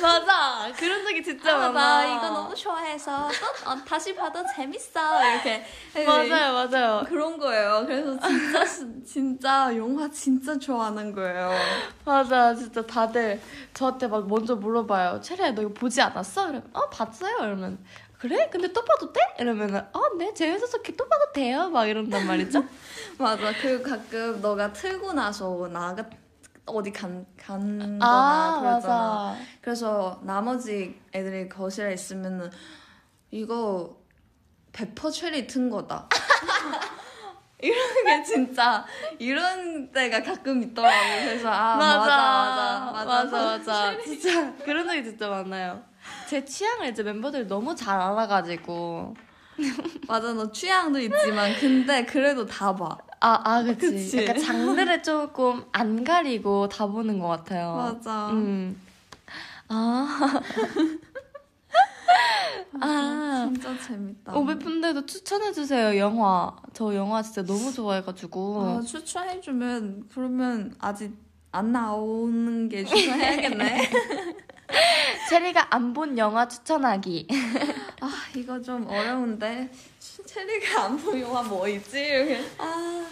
[0.01, 0.73] 맞아.
[0.77, 1.73] 그런 적이 진짜 아, 많아.
[1.73, 3.29] 나 이거 너무 좋아해서
[3.65, 5.01] 또 어, 다시 봐도 재밌어.
[5.33, 5.65] 이렇게.
[6.07, 7.05] 맞아요, 맞아요.
[7.09, 7.85] 그런 거예요.
[7.87, 11.51] 그래서 진짜 시- 진짜 영화 진짜 좋아하는 거예요.
[12.05, 12.55] 맞아.
[12.55, 13.41] 진짜 다들
[13.75, 15.21] 저한테 막 먼저 물어봐요.
[15.21, 16.45] 체리야, 너 이거 보지 않았어?
[16.45, 17.37] 이러면, 어, 봤어요?
[17.39, 17.79] 이러면,
[18.19, 18.49] 그래?
[18.51, 19.21] 근데 또 봐도 돼?
[19.39, 21.69] 이러면은, 어, 네, 재밌어서 또 봐도 돼요?
[21.71, 22.65] 막 이런단 말이죠.
[23.19, 23.53] 맞아.
[23.61, 26.05] 그리고 가끔 너가 틀고 나서 나가
[26.69, 28.97] 어디 간, 간 거나 아, 그러잖아.
[29.35, 29.37] 맞아.
[29.61, 32.51] 그래서 나머지 애들이 거실에 있으면은
[33.31, 33.97] 이거
[34.73, 36.09] 페퍼 체리 튼 거다.
[37.61, 38.85] 이런 게 진짜
[39.19, 40.95] 이런 때가 가끔 있더라고.
[41.25, 43.99] 그래서 아 맞아 맞아 맞아 맞아, 맞아.
[44.05, 45.83] 진짜 그런 적이 진짜 많아요.
[46.29, 49.15] 제 취향을 이제 멤버들이 너무 잘 알아가지고
[50.07, 52.97] 맞아, 너 취향도 있지만 근데 그래도 다 봐.
[53.21, 53.91] 아, 아, 그치.
[53.91, 54.25] 그치.
[54.25, 57.75] 약간 장르를 조금 안 가리고 다 보는 것 같아요.
[57.75, 58.31] 맞아.
[58.31, 58.81] 음.
[59.69, 60.41] 아,
[62.81, 63.51] 아.
[63.53, 64.35] 진짜 재밌다.
[64.35, 66.55] 오베분들도 추천해주세요, 영화.
[66.73, 68.63] 저 영화 진짜 너무 좋아해가지고.
[68.63, 71.13] 아, 추천해주면 그러면 아직
[71.51, 73.91] 안 나오는 게 추천해야겠네.
[75.31, 77.27] 체리가 안 본 영화 추천하기.
[78.01, 79.71] 아 이거 좀 어려운데
[80.33, 81.99] 체리가 안 본 영화 뭐 있지?
[82.01, 82.41] 이렇게.
[82.59, 83.07] 아.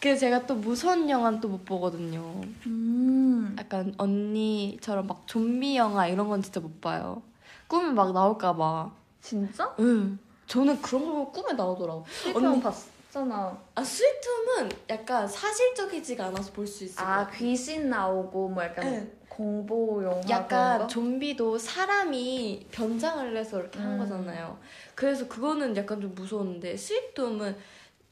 [0.00, 2.40] 그 제가 또 무서운 영화는 또 못 보거든요.
[2.66, 3.56] 음.
[3.58, 7.22] 약간 언니처럼 막 좀비 영화 이런 건 진짜 못 봐요.
[7.66, 8.90] 꿈에 막 나올까 봐.
[9.20, 9.74] 진짜?
[9.80, 10.18] 응.
[10.46, 12.04] 저는 그런 거 꿈에 나오더라고.
[12.34, 13.58] 언니 봤잖아.
[13.74, 17.06] 아, 스위트홈은 약간 사실적이지가 않아서 볼 수 있어요.
[17.06, 19.12] 아 귀신 나오고 뭐 약간 네.
[19.36, 20.86] 공포 영화 약간 거?
[20.86, 23.98] 좀비도 사람이 변장을 해서 이렇게 한 음.
[23.98, 24.58] 거잖아요.
[24.94, 27.56] 그래서 그거는 약간 좀 무서웠는데 스위트홈은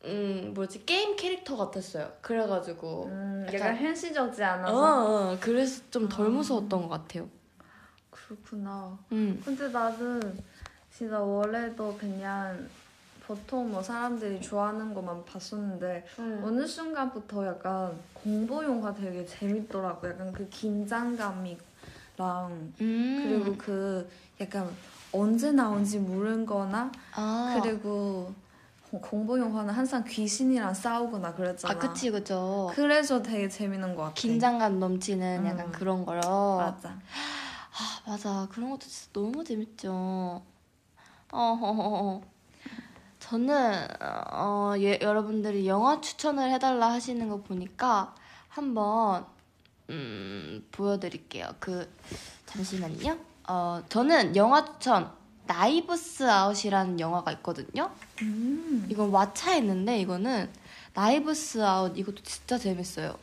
[0.06, 2.10] 음 뭐지 게임 캐릭터 같았어요.
[2.22, 6.30] 그래가지고 음, 약간- 약간 현실적이지 어, 않아서 어 그래서 좀덜 아.
[6.30, 7.28] 무서웠던 것 같아요.
[8.08, 8.98] 그렇구나.
[9.12, 9.42] 음.
[9.44, 10.38] 근데 나는
[10.90, 12.66] 진짜 원래도 그냥
[13.30, 16.04] 보통 뭐 사람들이 좋아하는 것만 봤었는데
[16.42, 20.08] 어느 순간부터 약간 공포 영화 되게 재밌더라고.
[20.08, 21.60] 약간 그 긴장감이랑
[22.80, 23.20] 음.
[23.22, 24.68] 그리고 그 약간
[25.12, 27.60] 언제 나온지 모르거나 아.
[27.62, 28.34] 그리고
[28.90, 31.72] 공- 공포 영화는 항상 귀신이랑 싸우거나 그랬잖아.
[31.72, 32.68] 아 그치 그죠.
[32.74, 34.14] 그래서 되게 재밌는 것 같아.
[34.14, 35.72] 긴장감 넘치는 약간 음.
[35.72, 36.20] 그런 거요.
[36.58, 36.88] 맞아.
[36.88, 40.42] 아 맞아 그런 것도 진짜 너무 재밌죠.
[41.30, 42.39] 어허허허.
[43.34, 43.86] 저는
[44.32, 48.12] 어 예, 여러분들이 영화 추천을 해달라 하시는 거 보니까
[48.48, 49.24] 한번
[49.88, 51.48] 음 보여드릴게요.
[51.60, 51.88] 그
[52.46, 53.16] 잠시만요.
[53.46, 55.12] 어 저는 영화 추천
[55.46, 57.92] 나이브스 아웃이라는 영화가 있거든요.
[58.22, 58.88] 음.
[58.90, 60.50] 이건 왓챠에 있는데 이거는
[60.94, 63.16] 나이브스 아웃 이것도 진짜 재밌어요.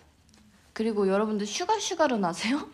[0.72, 2.66] 그리고 여러분들 슈가 슈가룬 아세요?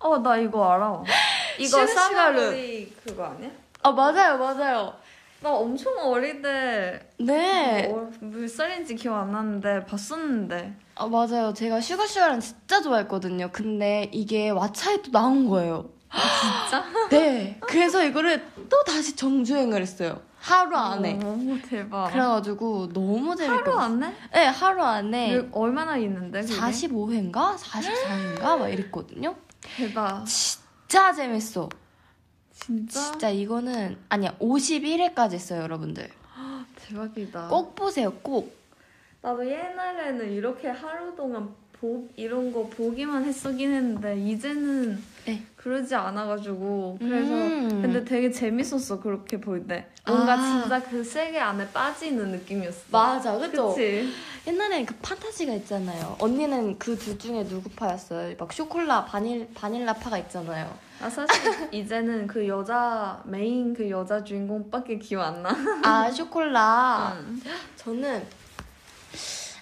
[0.00, 1.02] 어, 나 이거 알아.
[1.58, 3.50] 이거 슈가슈가룬- 사마리 그거 아니야?
[3.82, 5.03] 아 맞아요 맞아요.
[5.44, 7.90] 나 엄청 어릴 때 네.
[7.92, 10.74] 어, 몇 살인지 기억 안 나는데 봤었는데.
[10.94, 11.52] 아 맞아요.
[11.52, 13.50] 제가 슈가 슈가는 진짜 좋아했거든요.
[13.52, 15.90] 근데 이게 왓챠에 또 나온 거예요.
[16.10, 16.82] 진짜?
[17.10, 17.58] 네.
[17.60, 20.18] 그래서 이거를 또 다시 정주행을 했어요.
[20.38, 21.12] 하루 안에.
[21.14, 22.10] 너무 대박.
[22.10, 23.80] 그래가지고 너무 재밌게 하루 봤어요.
[23.96, 24.14] 안에?
[24.32, 26.40] 네, 하루 안에 몇- 얼마나 있는데?
[26.40, 26.54] 그게?
[26.54, 29.34] 45회인가 44회인가 막 이랬거든요.
[29.60, 30.24] 대박.
[30.24, 31.68] 진짜 재밌어.
[32.64, 32.98] 진짜?
[32.98, 36.08] 진짜 이거는 아니야 51회까지 있어요, 여러분들.
[36.76, 37.48] 대박이다.
[37.48, 38.56] 꼭 보세요, 꼭.
[39.20, 45.42] 나도 옛날에는 이렇게 하루 동안 보, 이런 거 보기만 했었긴 했는데 이제는 네.
[45.56, 47.68] 그러지 않아가지고 그래서 음.
[47.82, 50.60] 근데 되게 재밌었어 그렇게 볼 때 뭔가 아.
[50.60, 52.82] 진짜 그 세계 안에 빠지는 느낌이었어.
[52.90, 53.68] 맞아, 그쵸?
[53.70, 54.12] 그치?
[54.46, 56.16] 옛날에 그 판타지가 있잖아요.
[56.20, 58.34] 언니는 그 둘 중에 누구 파였어요?
[58.38, 60.70] 막 쇼콜라, 바닐, 바닐라 파가 있잖아요.
[61.00, 61.28] 아 사실
[61.72, 65.56] 이제는 그 여자 메인 그 여자 주인공밖에 기억 안 나.
[65.84, 67.16] 아, 쇼콜라.
[67.18, 67.40] 응.
[67.76, 68.22] 저는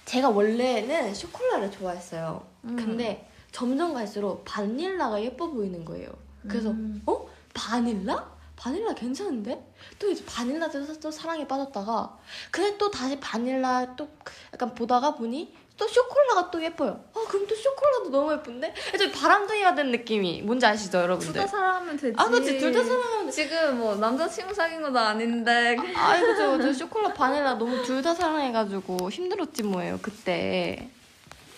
[0.04, 2.42] 제가 원래는 쇼콜라를 좋아했어요.
[2.64, 2.76] 음.
[2.76, 6.08] 근데 점점 갈수록 바닐라가 예뻐 보이는 거예요.
[6.48, 7.02] 그래서 음.
[7.06, 7.28] 어?
[7.54, 8.30] 바닐라?
[8.56, 9.62] 바닐라 괜찮은데?
[9.98, 12.16] 또 이제 바닐라 또, 또 사랑에 빠졌다가
[12.50, 14.08] 근데 또 다시 바닐라 또
[14.52, 17.02] 약간 보다가 보니 또 쇼콜라가 또 예뻐요.
[17.14, 18.74] 아 그럼 또 쇼콜라도 너무 예쁜데?
[18.98, 21.32] 좀 바람둥이가 된 느낌이 뭔지 아시죠 여러분들?
[21.32, 22.14] 둘 다 사랑하면 되지.
[22.16, 23.32] 아 그치 둘다 사랑하면 돼.
[23.32, 29.10] 지금 뭐 남자친구 사귄 것도 아닌데 아 그죠 저 쇼콜라 바닐라 너무 둘 다 사랑해가지고
[29.10, 30.88] 힘들었지 뭐예요 그때.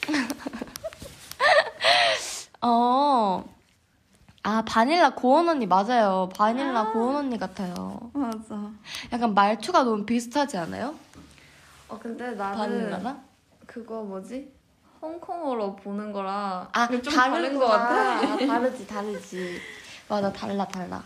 [2.67, 3.45] 어.
[4.43, 6.29] 아 바닐라 고원 언니 맞아요.
[6.37, 6.93] 바닐라 아.
[6.93, 8.11] 고원 언니 같아요.
[8.15, 8.71] 맞아.
[9.13, 10.95] 약간 말투가 너무 비슷하지 않아요?
[11.89, 13.25] 어 근데 나는 바닐라랑?
[13.67, 14.51] 그거 뭐지?
[15.03, 18.19] 홍콩어로 보는 거랑 아좀 다른 거 같아.
[18.21, 19.61] 아, 다르지 다르지.
[20.09, 21.03] 맞아 달라 달라.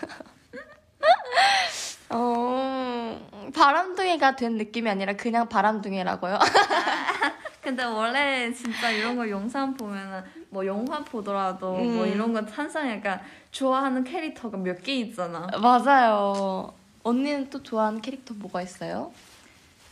[2.10, 3.20] 어
[3.54, 6.38] 바람둥이가 된 느낌이 아니라 그냥 바람둥이라고요?
[7.62, 10.22] 근데 원래 진짜 이런 거 영상 보면은
[10.54, 12.08] 뭐 영화 보더라도 뭐 음.
[12.08, 15.48] 이런 거 항상 약간 좋아하는 캐릭터가 몇 개 있잖아.
[15.60, 16.72] 맞아요.
[17.02, 19.10] 언니는 또 좋아하는 캐릭터 뭐가 있어요?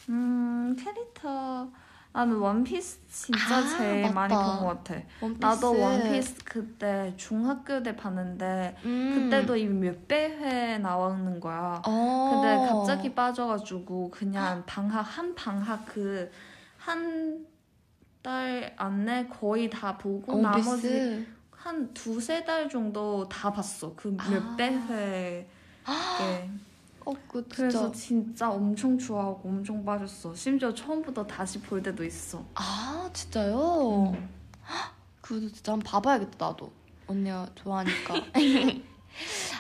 [0.09, 1.67] 음 캐릭터
[2.13, 4.15] 나는 원피스 진짜 아, 제일 맞다.
[4.15, 4.95] 많이 본 것 같아.
[5.21, 5.41] 원피스.
[5.41, 9.13] 나도 원피스 그때 중학교 때 봤는데 음.
[9.31, 11.83] 그때도 이미 몇배 회 나오는 거야.
[11.85, 12.31] 어.
[12.33, 17.47] 근데 갑자기 빠져가지고 그냥 방학 한 방학 그한
[18.23, 21.27] 달 안에 거의 다 보고 나머지 원피스.
[21.51, 23.95] 한 두세 달 정도 다 봤어.
[23.97, 24.31] 그 아.
[24.31, 25.49] 몇배 회.
[26.19, 26.51] 게.
[27.05, 28.49] 어, 그 그래서 진짜.
[28.51, 30.35] 엄청 좋아하고 엄청 빠졌어.
[30.35, 32.45] 심지어 처음부터 다시 볼 때도 있어.
[32.55, 34.13] 아, 진짜요?
[34.15, 34.29] 음.
[35.21, 36.73] 그거 진짜 한번 봐봐야겠다, 나도.
[37.09, 38.15] 언니가 좋아하니까.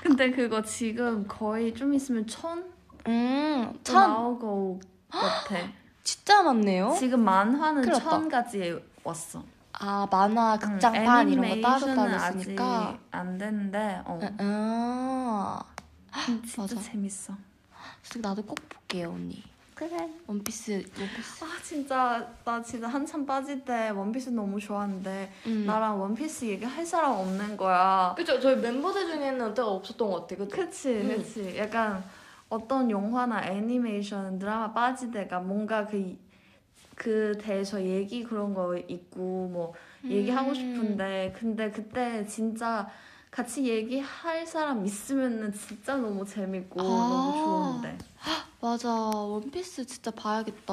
[0.02, 2.72] 근데 그거 지금 거의 좀 있으면 천?
[3.08, 5.56] 음, 또 참, 나오고 같아.
[6.04, 6.94] 진짜 많네요.
[6.98, 8.10] 지금 만화는 큰일 났다.
[8.10, 9.42] 천까지 왔어.
[9.74, 12.98] 아, 만화, 극장판 응, 이런 거 따로 따로 있으니까.
[13.10, 14.20] 안 됐는데 어.
[14.38, 15.62] 아,
[16.26, 16.76] 진짜 맞아.
[16.80, 17.34] 재밌어.
[18.20, 19.42] 나도 꼭 볼게요, 언니.
[19.74, 20.08] 그래.
[20.26, 21.44] 원피스, 원피스.
[21.44, 25.64] 아 진짜 나 진짜 한참 빠질 때 원피스 너무 좋아하는데 음.
[25.66, 28.14] 나랑 원피스 얘기할 사람 없는 거야.
[28.16, 28.38] 그죠?
[28.38, 30.54] 저희 member들 중에는 때가 없었던 것 같아, 그죠?
[30.56, 31.08] 그치 음.
[31.16, 31.56] 그치.
[31.58, 32.04] 약간
[32.52, 36.16] 어떤 영화나 애니메이션 드라마 빠질 때가 뭔가 그
[36.94, 40.54] 그 대해서 얘기 그런 거 있고 뭐 얘기하고 음.
[40.54, 42.88] 싶은데 근데 그때 진짜
[43.30, 47.08] 같이 얘기할 사람 있으면은 진짜 너무 재밌고 아.
[47.08, 47.98] 너무 좋은데.
[48.60, 50.72] 맞아, 원피스 진짜 봐야겠다.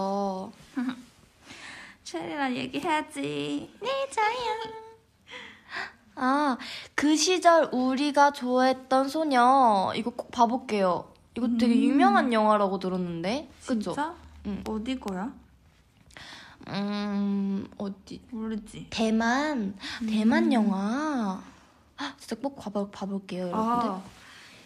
[2.03, 3.73] 체리랑 얘기해야지.
[3.81, 4.73] 네, 저요.
[6.15, 6.57] 아,
[6.93, 9.93] 그 시절 우리가 좋아했던 소녀.
[9.95, 11.11] 이거 꼭 봐볼게요.
[11.39, 11.81] 이거 되게 음.
[11.81, 13.49] 유명한 영화라고 들었는데.
[13.65, 13.91] 그죠?
[13.93, 14.13] 진짜?
[14.45, 14.61] 응.
[14.67, 15.31] 어디 거야?
[16.67, 18.21] 음, 어디?
[18.29, 18.87] 모르지.
[18.89, 19.73] 대만.
[20.07, 21.41] 대만 영화.
[21.97, 23.89] 아, 진짜 꼭 봐봐, 봐볼게요, 여러분들.
[23.89, 24.01] 아,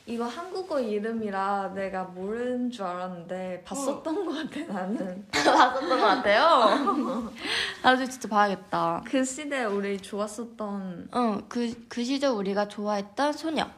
[0.07, 5.25] 이거 한국어 이름이라 내가 모르는 줄 알았는데 봤었던 것 같아 나는.
[5.31, 7.31] 봤었던 것 같아요.
[7.83, 9.03] 나도 진짜 봐야겠다.
[9.05, 11.09] 그 시대 우리 좋았었던.
[11.15, 13.69] 응, 그, 그 시절 우리가 좋아했던 소녀.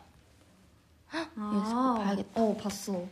[1.12, 2.41] 꼭 봐야겠다.
[2.41, 3.06] 어 봤어.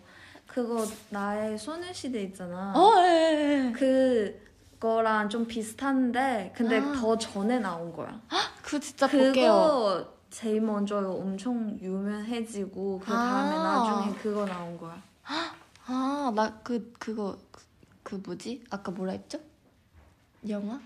[0.47, 2.73] 그거 나의 소녀시대 있잖아.
[2.75, 4.41] 어, 예, 예, 예.
[4.79, 6.91] 그거랑 좀 비슷한데 근데 아.
[6.93, 8.21] 더 전에 나온 거야.
[8.61, 9.51] 그거 진짜 볼게요.
[9.51, 13.63] 그거 제일 먼저 엄청 유명해지고 그 다음에 아.
[13.63, 15.01] 나중에 그거 나온 거야.
[15.85, 17.63] 아, 나 그, 그거, 그,
[18.03, 18.63] 그 뭐지?
[18.69, 19.39] 아까 뭐라 했죠?
[20.47, 20.79] 영화?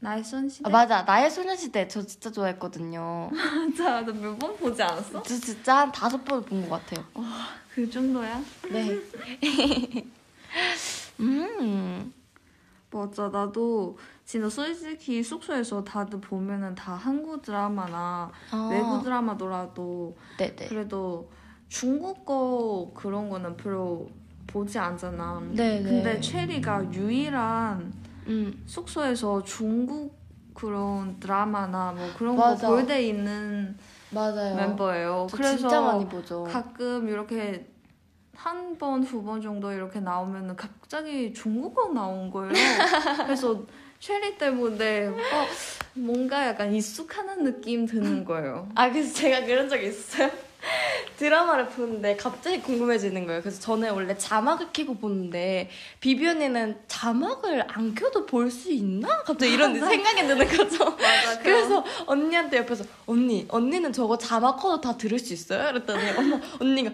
[0.00, 0.68] 나의 소녀시대.
[0.68, 1.02] 아, 맞아.
[1.02, 1.88] 나의 소녀시대.
[1.88, 3.30] 저 진짜 좋아했거든요.
[3.76, 4.00] 맞아.
[4.02, 5.22] 너몇번 보지 않았어?
[5.22, 7.04] 저 진짜 한 다섯 번 본 것 같아요.
[7.74, 8.40] 그 정도야?
[8.70, 8.98] 네.
[11.20, 12.12] 음.
[12.90, 13.28] 맞아.
[13.28, 20.68] 나도 진짜 솔직히 숙소에서 다들 보면은 다 한국 드라마나 아, 외국 드라마더라도 네네.
[20.68, 21.30] 그래도
[21.68, 24.08] 중국어 그런 거는 별로
[24.46, 25.40] 보지 않잖아.
[25.52, 25.82] 네네.
[25.82, 27.92] 근데 체리가 유일한
[28.28, 28.62] 음.
[28.66, 30.16] 숙소에서 중국
[30.54, 32.66] 그런 드라마나 뭐 그런 맞아.
[32.68, 33.76] 거 볼 때 있는
[34.10, 34.56] 맞아요.
[34.56, 35.26] 멤버예요.
[35.30, 36.44] 저 그래서 진짜 많이 보죠.
[36.44, 37.66] 가끔 이렇게
[38.34, 42.52] 한 번, 두 번 정도 이렇게 나오면은 갑자기 중국어 나온 거예요.
[43.26, 43.64] 그래서
[43.98, 45.14] 체리 때문에 어,
[45.94, 48.68] 뭔가 약간 익숙하는 느낌 드는 거예요.
[48.76, 50.30] 아, 그래서 제가 그런 적이 있어요.
[51.18, 53.40] 드라마를 보는데 갑자기 궁금해지는 거예요.
[53.42, 55.68] 그래서 저는 원래 자막을 켜고 보는데
[56.00, 59.22] 비비 언니는 자막을 안 켜도 볼 수 있나?
[59.24, 60.84] 갑자기 이런 생각이 드는 거죠.
[60.96, 61.38] 맞아.
[61.42, 65.72] 그래서 언니한테 옆에서 언니, 언니는 저거 자막 커도 다 들을 수 있어요?
[65.72, 66.92] 그랬더니 엄마, 언니가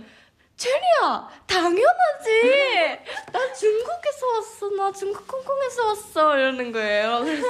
[0.57, 3.01] 체리야, 당연하지.
[3.33, 4.69] 나 중국에서 왔어.
[4.77, 6.37] 나 중국 홍콩에서 왔어.
[6.39, 7.21] 이러는 거예요.
[7.25, 7.47] 그래서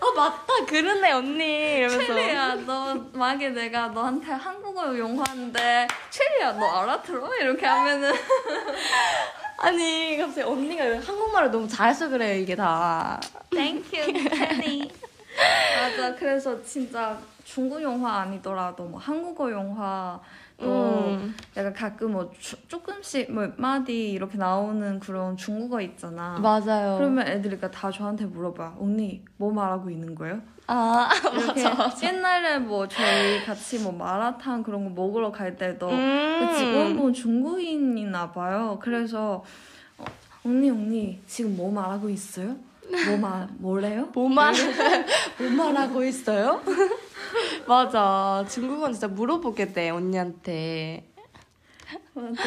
[0.00, 1.74] 아 맞다, 그러네 언니.
[1.76, 7.28] 이러면서 체리야, 너 만약에 내가 너한테 한국어 용어인데 체리야, 너 알아들어?
[7.36, 8.12] 이렇게 하면은
[9.58, 13.20] 아니 갑자기 언니가 한국말을 너무 잘해서 그래요 이게 다.
[13.50, 14.90] Thank you, 체리.
[15.80, 16.14] 맞아.
[16.14, 20.18] 그래서 진짜 중국 영화 아니더라도 뭐 한국어 영화
[20.58, 21.34] 또 음.
[21.56, 26.38] 약간 가끔 뭐 주- 조금씩 뭐몇 마디 이렇게 나오는 그런 중국어 있잖아.
[26.38, 26.96] 맞아요.
[26.98, 28.76] 그러면 애들이 다 저한테 물어봐.
[28.78, 30.40] 언니 뭐 말하고 있는 거예요?
[30.68, 32.06] 아 이렇게 맞아 맞아.
[32.08, 36.38] 옛날에 뭐 저희 같이 뭐 마라탕 그런 거 먹으러 갈 때도 음.
[36.50, 38.78] 그 직원분 중국인이나 봐요.
[38.80, 39.44] 그래서
[39.98, 40.04] 어,
[40.44, 42.56] 언니 언니 지금 뭐 말하고 있어요?
[43.06, 44.08] 뭐말 뭐래요?
[44.14, 44.54] 뭐 말,
[45.38, 46.62] 뭐 말하고 있어요?
[47.66, 48.44] 맞아.
[48.48, 51.08] 중국어는 진짜 물어보게 돼, 언니한테.
[52.14, 52.42] 맞아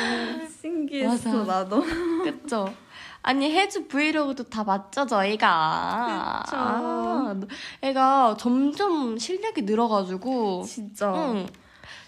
[0.62, 1.44] 신기했어 맞아.
[1.44, 1.84] 나도.
[2.24, 2.74] 그쵸?
[3.22, 6.44] 아니, 해주 브이로그도 다 맞죠, 저희가?
[6.46, 6.58] 그쵸.
[6.58, 7.36] 아,
[7.82, 10.64] 애가 점점 실력이 늘어가지고.
[10.64, 11.14] 진짜.
[11.14, 11.48] 응.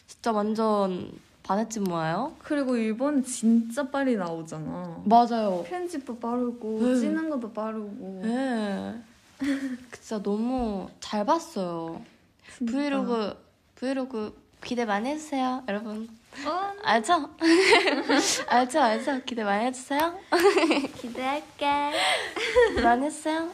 [0.08, 1.12] 진짜 완전
[1.44, 2.34] 반했지 뭐예요?
[2.40, 5.02] 그리고 일본 진짜 빨리 나오잖아.
[5.06, 5.64] 맞아요.
[5.68, 6.96] 편집도 빠르고 네.
[7.00, 8.22] 찌는 것도 빠르고.
[8.24, 9.02] 네.
[9.92, 12.02] 진짜 너무 잘 봤어요.
[12.58, 12.72] 진짜.
[12.72, 13.36] 브이로그,
[13.76, 16.08] 브이로그 기대 많이 해주세요, 여러분.
[16.46, 17.30] 어, 알죠?
[18.48, 19.22] 알죠, 알죠?
[19.26, 20.14] 기대 많이 해주세요.
[21.02, 21.92] 기대할게.
[22.84, 23.50] 많이 했어요.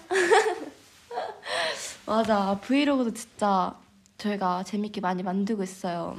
[2.06, 3.74] 맞아, 브이로그도 진짜
[4.18, 6.18] 저희가 재밌게 많이 만들고 있어요.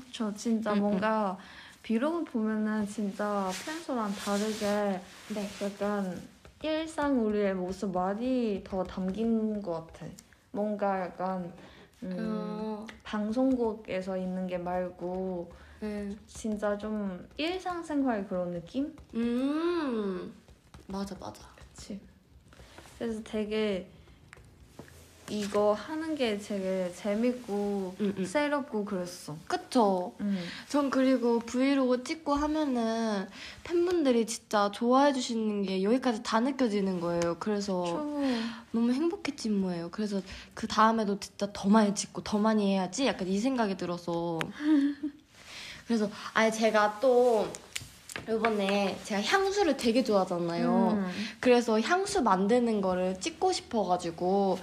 [0.00, 1.38] 그쵸 진짜 음, 뭔가
[1.82, 5.48] 비로그 보면은 진짜 평소랑 다르게 네.
[5.62, 6.20] 약간
[6.62, 10.06] 일상 우리의 모습 많이 더 담긴 것 같아.
[10.50, 11.52] 뭔가 약간
[12.02, 18.94] 음, 어, 방송국에서 있는 게 말고 음, 진짜 좀 일상생활 그런 느낌?
[19.14, 20.32] 음,
[20.86, 21.42] 맞아 맞아.
[21.56, 22.00] 그치.
[22.98, 23.88] 그래서 되게
[25.30, 28.24] 이거 하는 게 되게 재밌고 음, 음.
[28.24, 29.36] 새롭고 그랬어.
[29.46, 30.14] 그쵸.
[30.20, 30.42] 음.
[30.68, 33.28] 전 그리고 브이로그 찍고 하면은
[33.64, 37.36] 팬분들이 진짜 좋아해 주시는 게 여기까지 다 느껴지는 거예요.
[37.38, 38.22] 그래서 초.
[38.72, 39.90] 너무 행복했지 뭐예요.
[39.90, 40.20] 그래서
[40.54, 44.38] 그 다음에도 진짜 더 많이 찍고 더 많이 해야지 약간 이 생각이 들어서
[45.86, 47.48] 그래서 아예 제가 또
[48.28, 50.90] 이번에 제가 향수를 되게 좋아하잖아요.
[50.92, 51.10] 음.
[51.40, 54.58] 그래서 향수 만드는 거를 찍고 싶어가지고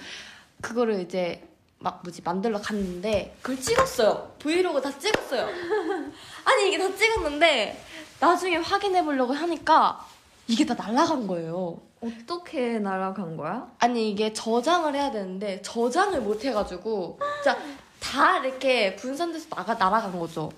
[0.62, 1.48] 그거를 이제
[1.80, 4.34] 막 뭐지 만들러 갔는데 그걸 찍었어요.
[4.40, 5.48] 브이로그 다 찍었어요.
[6.46, 7.84] 아니 이게 다 찍었는데
[8.20, 10.06] 나중에 확인해 보려고 하니까
[10.48, 11.80] 이게 다 날아간 거예요.
[12.02, 13.68] 어떻게 날아간 거야?
[13.80, 17.58] 아니 이게 저장을 해야 되는데 저장을 못 해가지고 진짜
[18.00, 20.52] 다 이렇게 분산돼서 나가 날아간 거죠.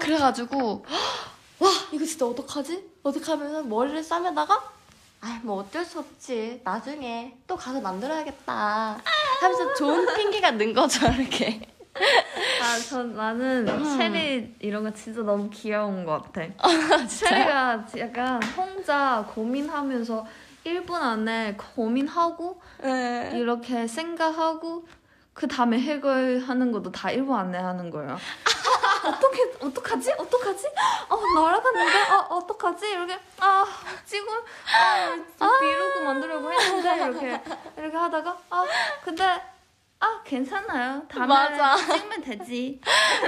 [0.00, 0.84] 그래가지고
[1.58, 2.90] 와 이거 진짜 어떡하지?
[3.02, 4.72] 어떡하면은 머리를 싸매다가
[5.20, 8.98] 아뭐 어쩔 수 없지 나중에 또 가서 만들어야겠다
[9.40, 11.60] 하면서 좋은 핑계가 는 거죠 이렇게
[12.62, 13.98] 아, 전 나는 음.
[13.98, 17.06] 체리 이런 거 진짜 너무 귀여운 것 같아.
[17.06, 20.26] 체리가 약간 혼자 고민하면서
[20.64, 23.32] 1분 안에 고민하고 네.
[23.34, 24.86] 이렇게 생각하고
[25.34, 28.16] 그 다음에 해결하는 것도 다 1분 안에 하는 거예요.
[29.04, 30.12] 어, 어떻게 어떡하지?
[30.18, 30.66] 어떡하지?
[31.08, 32.10] 어 날아갔는데?
[32.12, 32.90] 어 어떡하지?
[32.90, 33.66] 이렇게 아
[34.04, 34.28] 지금
[35.38, 37.42] 아 비로그 만들려고 했는데 이렇게
[37.76, 38.64] 이렇게 하다가 아
[39.04, 39.42] 근데
[40.02, 41.02] 아 괜찮아요.
[41.08, 41.26] 다음에.
[41.92, 42.80] 찍으면 되지.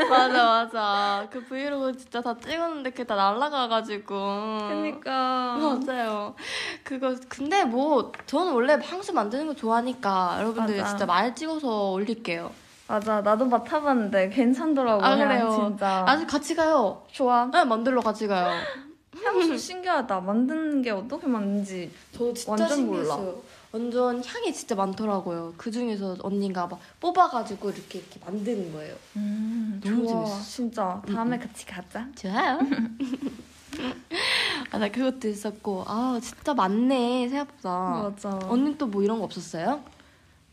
[0.09, 6.35] 맞아 맞아 그 브이로그 진짜 다 찍었는데 그게 다 날아가가지고 그러니까 맞아요.
[6.83, 10.89] 그거 근데 뭐 저는 원래 향수 만드는 거 좋아하니까 여러분들 맞아.
[10.89, 12.51] 진짜 많이 찍어서 올릴게요.
[12.89, 15.03] 맞아 나도 맡아봤는데 괜찮더라고.
[15.05, 15.69] 아, 향 그래요?
[15.71, 16.05] 진짜.
[16.07, 17.03] 아직 같이 가요.
[17.11, 17.47] 좋아.
[17.53, 18.51] 네, 만들러 같이 가요.
[19.25, 20.21] 향수 신기하다.
[20.21, 21.91] 만드는 게 어떻게 만드는지.
[22.13, 23.43] 저도 진짜 완전 신기했어요.
[23.71, 25.55] 완전 향이 진짜 많더라고요.
[25.57, 28.95] 그 중에서 언니가 막 뽑아가지고 이렇게 이렇게 만드는 거예요.
[29.17, 30.25] 음, 너무 좋아.
[30.27, 30.43] 재밌어.
[30.43, 32.07] 진짜 다음에 같이 가자.
[32.17, 32.59] 좋아요.
[34.71, 38.11] 아, 나 그것도 있었고, 아, 진짜 많네, 생각보다.
[38.15, 38.39] 맞아.
[38.49, 39.81] 언니 또 뭐 이런 거 없었어요?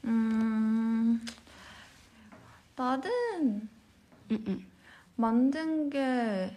[0.05, 1.21] 음,
[2.89, 3.67] 나는
[4.31, 4.65] 응, 응.
[5.17, 6.55] 만든 게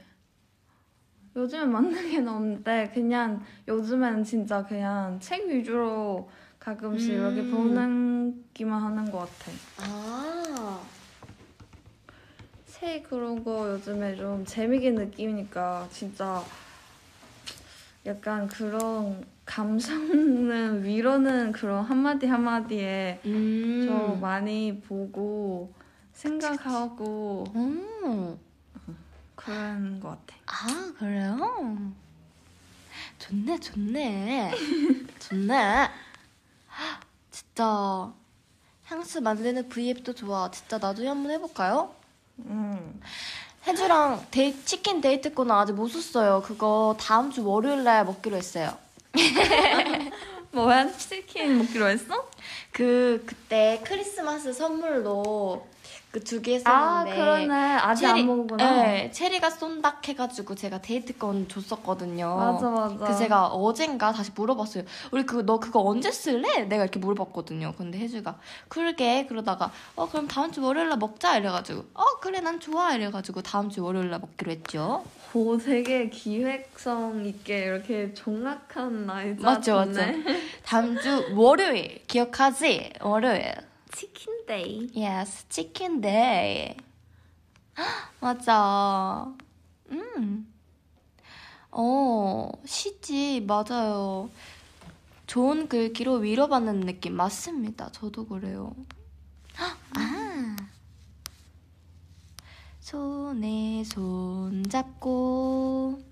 [1.35, 7.15] 요즘에 만든 게 없는데 그냥 요즘에는 진짜 그냥 책 위주로 가끔씩 음.
[7.17, 9.51] 이렇게 보내기만 하는 것 같아.
[9.79, 10.81] 아,
[12.67, 16.41] 책 그런 거 요즘에 좀 재미있게 느끼니까 진짜
[18.07, 23.83] 약간 그런 감성은 위로는 그런 한마디 한마디에 음.
[23.85, 25.82] 좀 많이 보고
[26.23, 28.39] 생각하고 음.
[29.35, 30.37] 그런 것 같아.
[30.47, 31.93] 아, 그래요?
[33.19, 34.53] 좋네, 좋네.
[35.19, 35.91] 좋네.
[37.31, 38.13] 진짜
[38.85, 40.51] 향수 만드는 V앱도 좋아.
[40.51, 41.93] 진짜 나중에 한번 해볼까요?
[42.39, 43.01] 음.
[43.67, 46.43] 혜주랑 데이, 치킨 데이트 거는 아직 못 썼어요.
[46.43, 48.77] 그거 다음 주 월요일 날 먹기로 했어요.
[50.53, 50.93] 뭐야?
[50.97, 52.29] 치킨 먹기로 했어?
[52.71, 55.67] 그 그때 크리스마스 선물로
[56.13, 57.55] 그 두개아 했었는데 그러네.
[57.77, 58.83] 아직 안 먹었구나.
[58.83, 62.37] 네, 체리가 쏜닥 해가지고 제가 데이트권 줬었거든요.
[62.37, 63.07] 맞아 맞아.
[63.07, 64.85] 그 제가 어젠가 다시 물어봤어요.
[65.11, 66.65] 우리 그거 너 그거 언제 쓸래?
[66.65, 67.73] 내가 이렇게 물어봤거든요.
[67.79, 68.39] 근데 혜주가
[68.69, 73.41] 그러게 그러다가 어 그럼 다음 주 월요일 날 먹자 이래가지고 어 그래 난 좋아 이래가지고
[73.41, 75.03] 다음 주 월요일 날 먹기로 했죠.
[75.33, 80.01] 오 되게 기획성 있게 이렇게 정확한 날짜 맞죠, 맞죠.
[80.63, 82.93] 다음 주 월요일 기억하지?
[83.01, 83.55] 월요일.
[83.93, 84.91] 치킨 day.
[84.97, 86.75] Yes, 치킨 day.
[88.21, 89.33] 맞아.
[89.91, 90.53] 음.
[91.71, 94.31] 어, 시지, 맞아요.
[95.27, 97.91] 좋은 글귀로 위로받는 느낌 맞습니다.
[97.93, 98.75] 저도 그래요.
[99.57, 100.57] 아.
[102.81, 106.03] 손에 손 잡고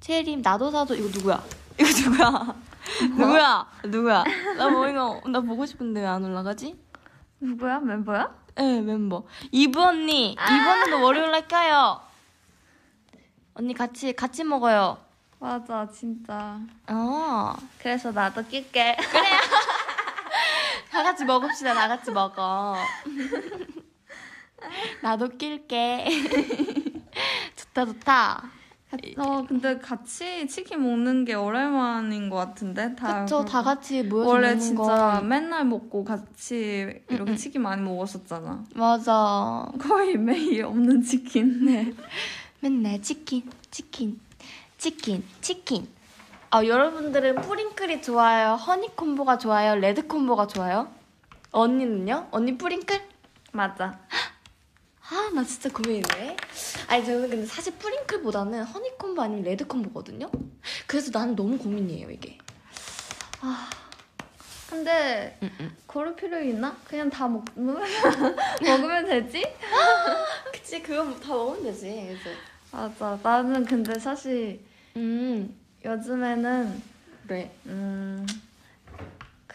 [0.00, 1.42] 체림 나도 사도 이거 누구야?
[1.78, 2.67] 이거 누구야?
[3.16, 3.66] 누구야?
[3.84, 4.24] 누구야?
[4.56, 6.76] 나 뭐 이거 나 보고 싶은데 왜 안 올라가지?
[7.40, 7.78] 누구야?
[7.80, 8.34] 멤버야?
[8.56, 9.24] 네, 멤버.
[9.52, 10.32] 이브 언니.
[10.32, 12.00] 이브 언니도 월요일 날 껴요.
[13.54, 14.98] 언니 같이, 같이 먹어요.
[15.38, 16.58] 맞아 진짜.
[16.88, 17.54] 어.
[17.78, 18.96] 그래서 나도 낄게.
[20.90, 21.74] 다 같이 먹읍시다.
[21.74, 22.74] 다 같이 먹어.
[25.02, 26.08] 나도 낄게.
[27.54, 28.42] 좋다, 좋다.
[29.18, 34.48] 어 근데 같이 치킨 먹는 게 오랜만인 것 같은데 다 그쵸, 다 같이 모여서 원래
[34.48, 35.20] 먹는 진짜 거.
[35.20, 36.56] 맨날 먹고 같이
[37.08, 37.36] 이렇게 음, 음.
[37.36, 38.64] 치킨 많이 먹었었잖아.
[38.74, 39.66] 맞아.
[39.78, 41.66] 거의 매일 없는 치킨.
[41.66, 41.92] 네.
[42.60, 44.18] 맨날 치킨, 치킨,
[44.78, 45.86] 치킨, 치킨.
[46.50, 48.54] 아, 여러분들은 뿌링클이 좋아요?
[48.54, 49.74] 허니콤보가 좋아요?
[49.76, 50.88] 레드콤보가 좋아요?
[51.50, 52.28] 언니는요?
[52.30, 52.98] 언니 뿌링클?
[53.52, 53.98] 맞아.
[55.10, 56.36] 아, 나 진짜 고민이네.
[56.88, 60.30] 아니, 저는 근데 사실 뿌링클보다는 허니콤보 아니면 레드콤보거든요?
[60.86, 62.36] 그래서 나는 너무 고민이에요, 이게.
[64.68, 65.76] 근데 응, 응.
[65.86, 66.76] 고를 필요 있나?
[66.84, 69.42] 그냥 다 먹, 먹으면 되지?
[70.52, 71.86] 그치, 그거 다 먹으면 되지.
[72.22, 72.38] 그래서.
[72.70, 73.18] 맞아.
[73.22, 74.60] 나는 근데 사실
[74.96, 76.82] 음, 요즘에는
[77.26, 77.50] 그래.
[77.66, 78.26] 음,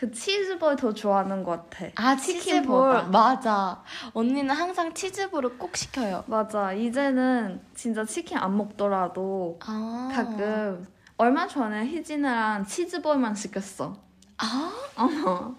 [0.03, 1.85] 그 치즈볼 더 좋아하는 것 같아.
[1.95, 2.17] 아.
[2.17, 3.07] 치즈볼.
[3.09, 3.81] 맞아.
[4.13, 6.25] 언니는 항상 치즈볼을 꼭 시켜요.
[6.27, 6.73] 맞아.
[6.73, 10.11] 이제는 진짜 치킨 안 먹더라도 아.
[10.13, 10.85] 가끔
[11.15, 13.95] 얼마 전에 희진이랑 치즈볼만 시켰어.
[14.39, 15.55] 아, 어.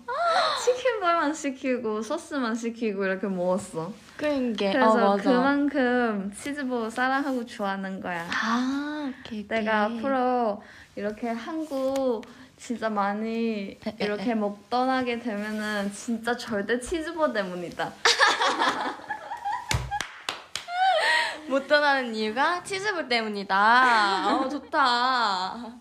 [0.62, 3.94] 치킨볼만 시키고 소스만 시키고 이렇게 먹었어.
[4.18, 4.72] 게.
[4.72, 5.16] 그래서 어.
[5.16, 8.28] 그만큼 치즈볼 사랑하고 좋아하는 거야.
[8.30, 9.48] 아, 오케이, 오케이.
[9.48, 10.62] 내가 앞으로
[10.96, 12.26] 이렇게 한국
[12.66, 17.92] 진짜 많이 이렇게 먹 떠나게 되면은 진짜 절대 치즈볼 때문이다.
[21.46, 24.38] 못 떠나는 이유가 치즈볼 때문이다.
[24.38, 25.74] 어, 좋다.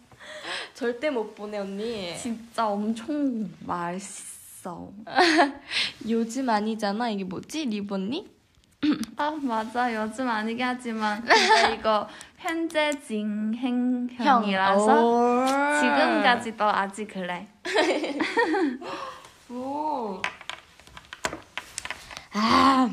[0.73, 2.17] 절대 못 보내, 언니.
[2.17, 4.91] 진짜 엄청 맛있어.
[6.09, 7.09] 요즘 아니잖아.
[7.11, 7.63] 이게 뭐지?
[7.63, 8.29] 리본니?
[9.15, 12.09] 아 맞아 요즘 아니긴 하지만 근데 이거
[12.43, 15.45] 현재 진행형이라서 오.
[15.79, 17.47] 지금까지도 아직 그래.
[19.49, 20.21] 오.
[22.33, 22.89] 아,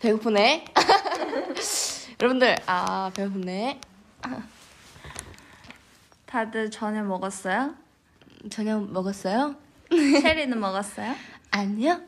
[0.00, 0.64] 배고프네.
[2.20, 3.80] 여러분들, 아, 배고프네.
[6.26, 7.76] 다들 저녁 먹었어요?
[8.50, 9.54] 저녁 먹었어요?
[9.88, 11.14] 체리는 먹었어요?
[11.52, 12.00] 아니요.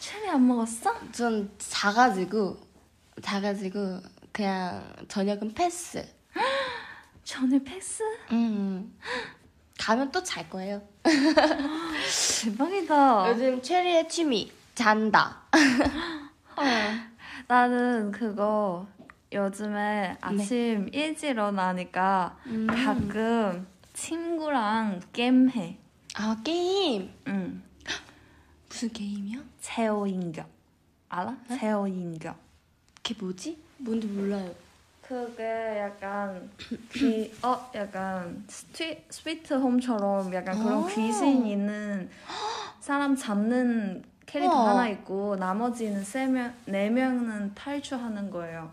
[0.00, 0.94] 체리 안 먹었어?
[1.12, 2.58] 전 자가지고,
[3.22, 4.02] 자가지고,
[4.36, 6.06] 그냥 저녁은 패스.
[7.24, 8.02] 저녁 패스?
[8.32, 8.94] 음.
[9.78, 10.82] 가면 또 잘 거예요.
[12.44, 13.30] 대박이다.
[13.30, 15.40] 요즘 체리의 취미, 잔다.
[16.54, 16.66] 헐.
[17.48, 18.86] 나는 그거
[19.32, 22.66] 요즘에 아침 일찍 일어나니까 음.
[22.66, 25.78] 가끔 친구랑 게임해.
[26.16, 27.10] 아, 게임.
[27.28, 27.62] 응.
[28.68, 29.38] 무슨 게임이야?
[29.62, 30.46] 제오 인격.
[31.08, 31.34] 알아?
[31.58, 32.36] 제오 인격.
[32.96, 33.64] 그게 뭐지?
[33.78, 34.54] 뭔지 몰라요.
[35.02, 36.50] 그게 약간
[36.92, 40.86] 귀, 어, 약간 스위, 스위트 홈처럼 약간 그런 아.
[40.86, 42.10] 귀신 있는
[42.80, 44.70] 사람 잡는 캐릭터 우와.
[44.70, 48.70] 하나 있고 나머지는 세 명, 네 명은 탈출하는 거예요.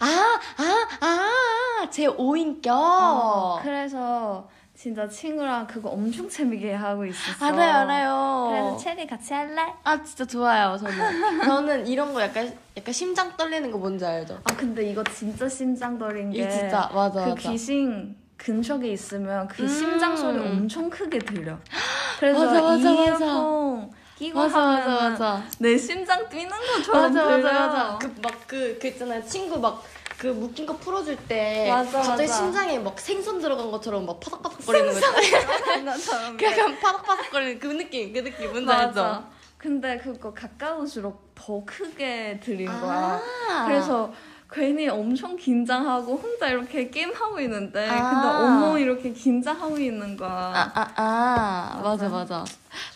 [0.00, 2.68] 아, 아, 아, 제 5인격.
[2.70, 4.48] 어, 그래서
[4.82, 7.46] 진짜 친구랑 그거 엄청 재밌게 하고 있었어.
[7.46, 8.46] 알아요, 알아요.
[8.48, 9.62] 그래서 체리 같이 할래?
[9.84, 10.98] 아, 진짜 좋아요, 저는.
[11.46, 14.40] 저는 이런 거 약간, 약간 심장 떨리는 거 뭔지 알죠?
[14.42, 17.52] 아 근데 이거 진짜 심장 떨린 게 이거 진짜, 맞아, 그 맞아.
[17.52, 19.68] 귀신 근처에 있으면 그 음.
[19.68, 21.56] 심장 소리 엄청 크게 들려.
[22.18, 25.42] 그래서 맞아, 맞아, 이어폰 끼고 맞아, 맞아, 하면 맞아.
[25.60, 27.36] 내 심장 뛰는 것처럼 맞아, 들려.
[27.36, 27.98] 맞아, 맞아.
[27.98, 29.22] 그, 막, 그, 그 있잖아요.
[29.26, 29.80] 친구 막,
[30.22, 31.66] 그 묶인 거 풀어줄 때.
[31.68, 32.32] 맞아, 갑자기 맞아.
[32.32, 35.84] 심장에 막 생선 들어간 것처럼 막 파닥파닥 거리는 거 있잖아요.
[35.84, 36.36] 것처럼.
[36.36, 38.52] 그 약간 파닥파닥 거리는 그 느낌, 그 느낌.
[38.52, 39.24] 뭔지 알죠?
[39.58, 43.20] 근데 그거 가까울수록 더 크게 들린 거야.
[43.50, 43.64] 아.
[43.66, 44.12] 그래서
[44.48, 48.10] 괜히 엄청 긴장하고 혼자 이렇게 게임하고 있는데 아.
[48.10, 50.30] 근데 엄청 이렇게 긴장하고 있는 거야.
[50.30, 51.80] 아, 아, 아.
[51.82, 52.38] 맞아, 맞아.
[52.38, 52.44] 맞아.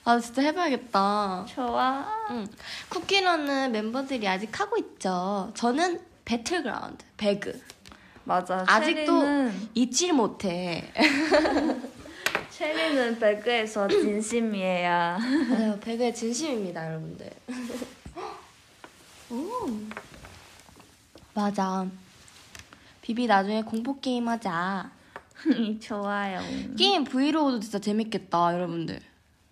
[0.05, 1.45] 아, 진짜 해봐야겠다.
[1.49, 2.07] 좋아.
[2.31, 2.47] 응.
[2.89, 5.51] 쿠키런은 멤버들이 아직 하고 있죠.
[5.55, 7.59] 저는 배틀그라운드, 배그.
[8.24, 8.64] 맞아.
[8.66, 10.93] 아직도 체리는, 잊질 못해.
[12.51, 14.91] 체리는 배그에서 진심이에요.
[15.49, 15.79] 맞아요.
[15.81, 17.31] 배그에 진심입니다, 여러분들.
[19.31, 19.70] 오.
[21.33, 21.87] 맞아.
[23.03, 24.91] 비비 나중에 공포 게임 하자.
[25.81, 26.41] 좋아요.
[26.77, 29.01] 게임 브이로그도 진짜 재밌겠다, 여러분들.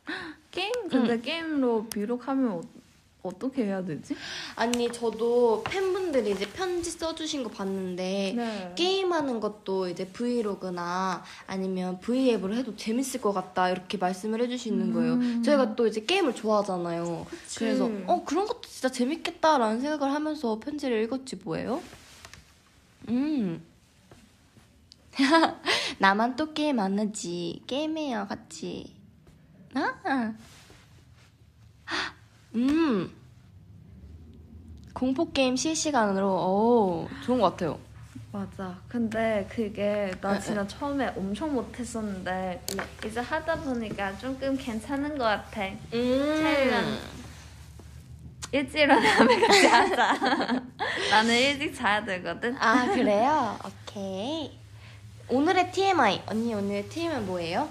[0.50, 2.64] 게임 근데 게임로 비록 하면
[3.24, 4.14] 어, 어떻게 해야 되지?
[4.54, 8.72] 아니, 저도 팬분들이 이제 편지 써주신 거 봤는데, 네.
[8.76, 15.14] 게임하는 것도 이제 브이로그나 아니면 브이앱으로 해도 재밌을 것 같다, 이렇게 말씀을 해주시는 거예요.
[15.14, 15.42] 음.
[15.42, 17.26] 저희가 또 이제 게임을 좋아하잖아요.
[17.28, 17.58] 그치.
[17.58, 21.82] 그래서, 어, 그런 것도 진짜 재밌겠다라는 생각을 하면서 편지를 읽었지, 뭐예요?
[23.08, 23.62] 음.
[25.98, 27.62] 나만 또 게임 안 하지.
[27.66, 28.92] 게임해요, 같이.
[29.74, 30.34] 아.
[32.54, 33.10] 음.
[34.92, 37.78] 공포 게임 실시간으로 오 좋은 것 같아요.
[38.30, 38.76] 맞아.
[38.88, 42.64] 근데 그게 나 네, 진짜 처음에 엄청 못했었는데
[43.06, 45.60] 이제 하다 보니까 조금 괜찮은 것 같아.
[45.90, 46.98] 촬영.
[48.52, 50.12] 일찍 일어나면 같이 하자.
[51.10, 52.56] 나는 일찍 자야 되거든.
[52.58, 53.58] 아 그래요?
[53.64, 54.58] 오케이.
[55.28, 57.68] 오늘의 TMI 언니 오늘의 TMI 뭐예요?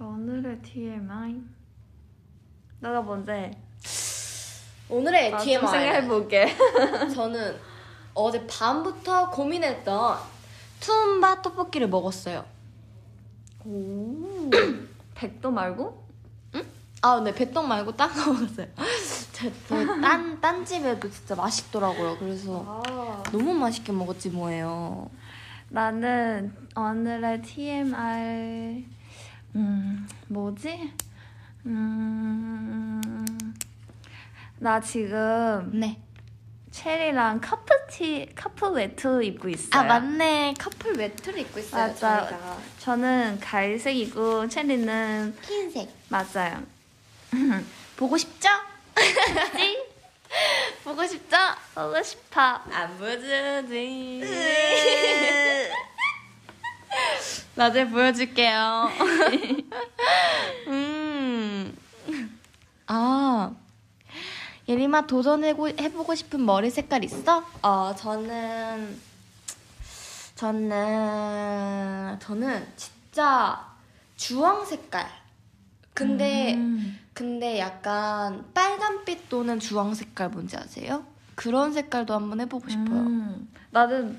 [0.00, 1.40] 오늘의 TMI.
[2.84, 3.50] 너가 해.
[4.90, 6.54] 오늘의 아, 좀 TMI 생각해볼게.
[7.14, 7.56] 저는
[8.12, 10.18] 어제 밤부터 고민했던
[10.80, 12.44] 투움바 떡볶이를 먹었어요.
[13.64, 14.50] 오.
[15.14, 16.04] 백도 말고?
[17.00, 18.66] 아, 네, 배떡 말고 딴 거 먹었어요.
[19.68, 22.18] 딴, 딴 집에도 진짜 맛있더라고요.
[22.18, 23.22] 그래서 아.
[23.30, 25.10] 너무 맛있게 먹었지 뭐예요.
[25.68, 28.86] 나는 오늘의 TMI
[29.56, 30.92] 음 뭐지?
[31.66, 33.54] 음.
[34.58, 35.98] 나 지금 네.
[36.70, 39.80] 체리랑 커플티 커플 외투 입고 있어요.
[39.80, 40.54] 아, 맞네.
[40.58, 41.88] 커플 외투를 입고 있어요.
[41.88, 42.26] 맞아.
[42.28, 42.58] 저희가.
[42.80, 45.88] 저는 갈색이고 체리는 흰색.
[46.08, 46.62] 맞아요.
[47.96, 48.48] 보고 싶죠?
[50.82, 51.36] 보고 싶죠?
[51.74, 52.40] 보고 싶어.
[52.72, 54.22] 안 보여주지.
[57.54, 58.88] 나중에 보여줄게요.
[60.68, 61.76] 음.
[62.86, 63.52] 아.
[64.66, 67.44] 예림아 도전해보고 싶은 머리 색깔 있어?
[67.60, 68.98] 어, 저는,
[70.34, 73.66] 저는, 저는 진짜
[74.16, 75.06] 주황 색깔.
[75.92, 76.98] 근데, 음.
[77.12, 81.04] 근데 약간 빨간빛 또는 주황 색깔 뭔지 아세요?
[81.34, 83.00] 그런 색깔도 한번 해보고 싶어요.
[83.00, 84.18] 음, 나는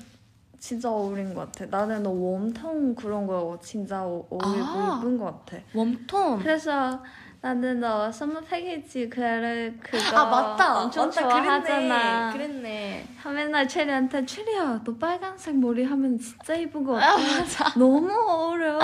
[0.58, 1.66] 진짜 어울린 것 같아.
[1.66, 4.96] 나는 너 웜톤 그런 거 진짜 어- 어울리고 아.
[4.98, 5.62] 예쁜 것 같아.
[5.74, 6.38] 웜톤.
[6.40, 7.02] 그래서
[7.40, 10.80] 나는 너 선물 패키지 그를 그거 아 맞다.
[10.82, 11.20] 엄청 맞다.
[11.22, 12.32] 좋아하잖아.
[12.32, 12.32] 그랬네.
[12.32, 13.08] 그랬네.
[13.18, 17.12] 하 맨날 체리한테 체리야 너 빨간색 머리 하면 진짜 예쁜 것 같아.
[17.12, 17.72] 아 맞아.
[17.78, 18.78] 너무 어울려.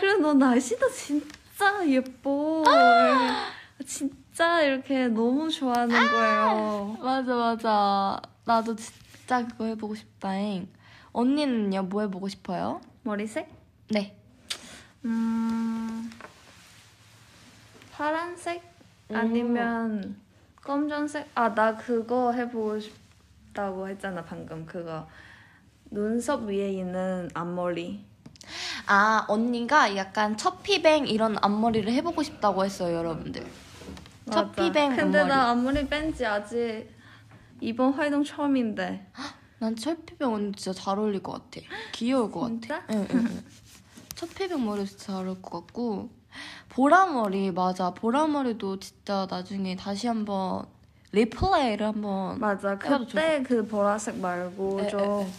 [0.00, 2.64] 그리고 너 날씨도 진짜 예뻐.
[3.86, 6.96] 진짜 이렇게 너무 좋아하는 거예요.
[7.00, 8.20] 맞아 맞아.
[8.44, 10.68] 나도 진짜 그거 해보고 싶다잉.
[11.14, 12.80] 언니는요 뭐 해보고 싶어요?
[13.04, 13.48] 머리색?
[13.90, 14.16] 네.
[15.04, 16.10] 음
[17.92, 18.62] 파란색
[19.08, 19.16] 오.
[19.16, 20.16] 아니면
[20.62, 25.06] 검정색 아 나 그거 해보고 싶다고 했잖아 방금 그거
[25.90, 28.04] 눈썹 위에 있는 앞머리
[28.86, 33.46] 아 언니가 약간 첫피뱅 이런 앞머리를 해보고 싶다고 했어요 여러분들.
[34.30, 34.62] 첫 맞아.
[34.62, 35.28] 피뱅 근데 앞머리.
[35.28, 36.88] 나 앞머리 뺀 지 아직
[37.60, 39.06] 이번 활동 처음인데
[39.64, 41.66] 난 첫피뱅 언니 진짜 잘 어울릴 것 같아.
[41.92, 42.84] 귀여울 것 같아.
[42.90, 43.44] 응, 응, 응.
[44.14, 46.10] 첫피뱅 머리 진짜 잘 어울릴 것 같고
[46.68, 47.94] 보라머리 맞아.
[47.94, 50.66] 보라머리도 진짜 나중에 다시 한번
[51.12, 55.32] 리플레이를 한번 맞아 그때 그 보라색 말고 에, 좀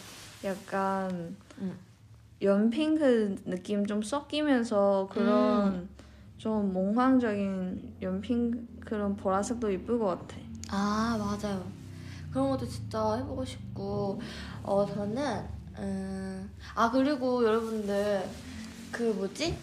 [0.43, 1.77] 약간 응.
[2.41, 5.89] 연핑크 느낌 좀 섞이면서 그런 음.
[6.39, 10.35] 좀 몽환적인 연핑 그런 보라색도 이쁠 것 같아.
[10.71, 11.63] 아 맞아요.
[12.31, 15.43] 그런 것도 진짜 해보고 싶고 어 저는
[15.79, 18.27] 음, 아 그리고 여러분들
[18.91, 19.57] 그 뭐지?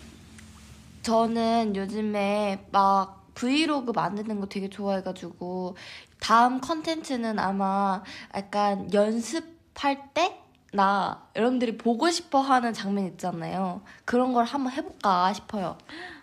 [1.02, 5.76] 저는 요즘에 막 브이로그 만드는 거 되게 좋아해가지고
[6.20, 8.02] 다음 컨텐츠는 아마
[8.34, 13.82] 약간 연습할 때나 여러분들이 보고 싶어 하는 장면 있잖아요.
[14.06, 15.76] 그런 걸 한번 해볼까 싶어요.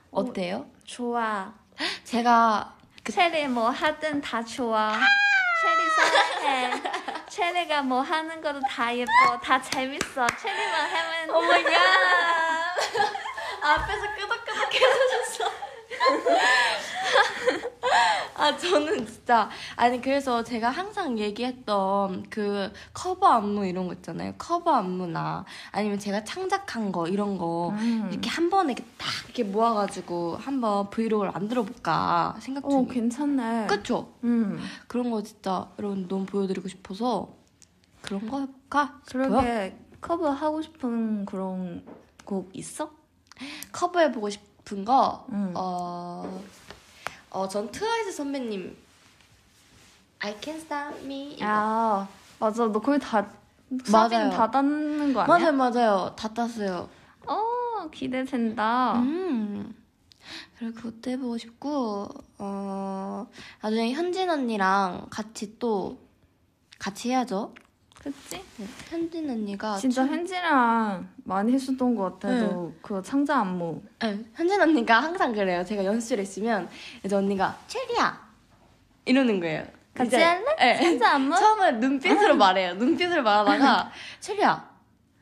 [0.09, 0.65] 어때요?
[0.85, 1.53] 좋아.
[2.03, 2.73] 제가
[3.11, 4.91] 체리 뭐 하든 다 좋아.
[5.61, 6.81] 체리 사랑해.
[7.29, 9.39] 체리가 뭐 하는 것도 다 예뻐.
[9.43, 10.25] 다 재밌어.
[10.41, 11.71] 체리만 하면 oh my god
[13.61, 15.51] 앞에서 끄덕끄덕 해주셨어
[18.35, 24.71] 아 저는 진짜 아니 그래서 제가 항상 얘기했던 그 커버 안무 이런 거 있잖아요 커버
[24.75, 28.07] 안무나 아니면 제가 창작한 거 이런 거 음.
[28.11, 33.67] 이렇게 한 번에 이렇게 딱 이렇게 모아가지고 한번 브이로그를 만들어 볼까 생각 어 중이에요 괜찮네.
[33.67, 34.13] 그쵸?
[34.23, 34.59] 음.
[34.87, 37.35] 그런 거 진짜 여러분 너무 보여드리고 싶어서
[38.01, 41.83] 그런 거 해볼까 그러게 커버 하고 싶은 그런
[42.23, 42.91] 곡 있어?
[43.73, 45.51] 커버해보고 싶 은 거, 음.
[45.55, 46.41] 어,
[47.31, 48.75] 어, 전 트와이스 선배님,
[50.19, 51.33] I Can't Stop Me.
[51.33, 51.45] 이거.
[51.45, 52.07] 아
[52.39, 52.67] 맞아.
[52.67, 53.21] 너 거의 다
[53.69, 53.83] 맞아요.
[54.09, 55.51] 사진 다 닿는 거 아니야?
[55.51, 56.15] 맞아요, 맞아요.
[56.15, 56.89] 다 땄어요.
[57.25, 58.99] 어 기대된다.
[58.99, 59.75] 음.
[60.57, 62.07] 그리고 그것도 해보고 싶고,
[62.37, 63.27] 어,
[63.61, 65.97] 나중에 현진 언니랑 같이 또,
[66.77, 67.53] 같이 해야죠.
[68.01, 68.41] 그치?
[68.57, 69.75] 네, 현진 언니가.
[69.77, 72.33] 진짜 춤- 현지랑 많이 했었던 것 같아.
[72.33, 72.41] 네.
[72.47, 73.81] 너 그거 창자 안무.
[73.99, 75.63] 네, 현진 언니가 항상 그래요.
[75.65, 76.69] 제가 연습실에 있으면,
[77.03, 78.29] 이제 언니가, 체리야!
[79.05, 79.65] 이러는 거예요.
[79.93, 80.55] 같이 할래?
[80.57, 80.79] 네.
[80.81, 81.35] 진짜 안무?
[81.35, 82.75] 처음에 눈빛으로 말해요.
[82.75, 83.91] 눈빛으로 말하다가
[84.21, 84.69] 체리야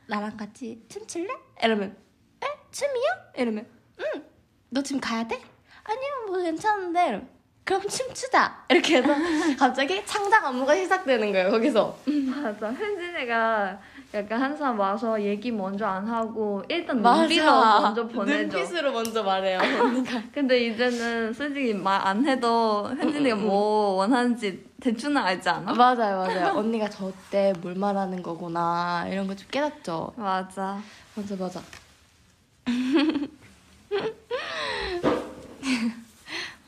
[0.07, 1.33] 나랑 같이 춤출래?
[1.63, 1.97] 이러면
[2.43, 2.47] 에?
[2.71, 3.03] 춤이요?
[3.37, 3.65] 이러면
[3.99, 4.23] 응.
[4.69, 5.41] 너 지금 가야 돼?
[5.83, 7.29] 아니요 뭐 괜찮은데 이러면
[7.67, 9.09] 그럼 춤추자 이렇게 해서
[9.59, 12.69] 갑자기 창작 안무가 시작되는 거예요 거기서 맞아.
[12.69, 13.77] 혜진이가
[14.13, 17.01] 약간 항상 와서 얘기 먼저 안 하고 일단.
[17.01, 17.51] 눈빛으로
[17.81, 18.57] 먼저 보내줘.
[18.57, 25.49] 눈빛으로 먼저 말해요 언니가 근데 이제는 솔직히 말 안 해도 혜진이가 뭐 원하는지 대충은 알지
[25.49, 25.73] 않아?
[25.73, 30.79] 맞아요 맞아요 언니가 저 때 뭘 말하는 거구나 이런 거 좀 깨닫죠 맞아.
[31.15, 31.61] 맞아 맞아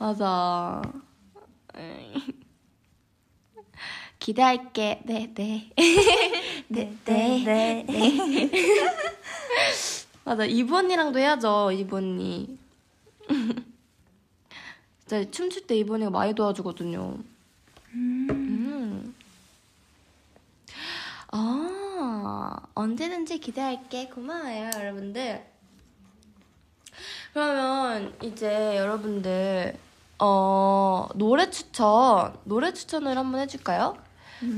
[0.00, 0.80] 맞아.
[4.18, 5.70] 기대할게 네네
[6.68, 8.50] 네, 네, 네.
[10.24, 12.58] 맞아 이브 언니랑도 해야죠 이브 언니
[15.06, 17.18] 진짜 춤출 때 이브 언니가 많이 도와주거든요
[17.94, 19.14] 음.
[21.32, 24.08] 아, 언제든지 기대할게.
[24.08, 25.44] 고마워요, 여러분들.
[27.32, 29.78] 그러면 이제 여러분들,
[30.20, 33.96] 어, 노래 추천, 노래 추천을 한번 해줄까요?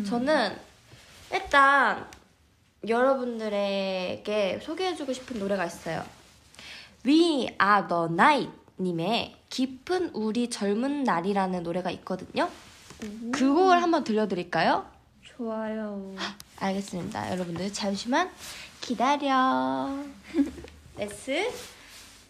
[0.06, 0.56] 저는
[1.32, 2.06] 일단
[2.86, 6.04] 여러분들에게 소개해주고 싶은 노래가 있어요.
[7.06, 12.48] We Are the Night 님의 깊은 우리 젊은 날이라는 노래가 있거든요.
[13.32, 14.86] 그 곡을 한번 들려드릴까요?
[15.22, 16.14] 좋아요.
[16.58, 17.32] 알겠습니다.
[17.32, 18.30] 여러분들 잠시만
[18.80, 19.88] 기다려.
[20.96, 21.50] 레츠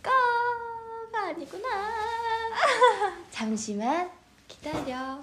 [0.03, 1.69] 고가 아니구나.
[3.31, 4.11] 잠시만
[4.49, 5.19] 기다려.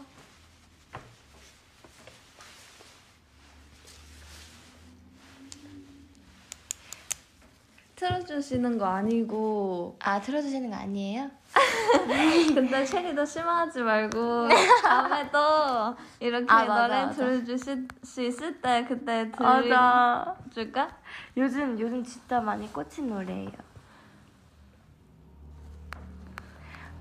[7.95, 11.29] 틀어주시는 거 아니고 아 들어주시는 거 아니에요?
[12.55, 14.47] 근데 체리도 실망하지 말고
[14.83, 17.11] 다음에도 이렇게 아, 맞아, 노래 맞아.
[17.11, 20.35] 들어주실 수 있을 때 그때 맞아.
[20.53, 20.97] 들어줄까?
[21.35, 23.68] 요즘 요즘 진짜 많이 꽂힌 노래예요.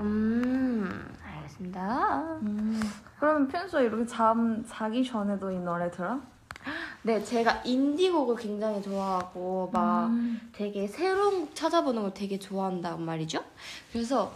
[0.01, 2.38] 음 알겠습니다.
[2.42, 2.80] 음.
[3.18, 6.20] 그러면 평소에 이렇게 잠 자기 전에도 이 노래 들어?
[7.03, 10.51] 네 제가 인디곡을 굉장히 좋아하고 막 음.
[10.53, 13.44] 되게 새로운 곡 찾아보는 걸 되게 좋아한단 말이죠.
[13.92, 14.32] 그래서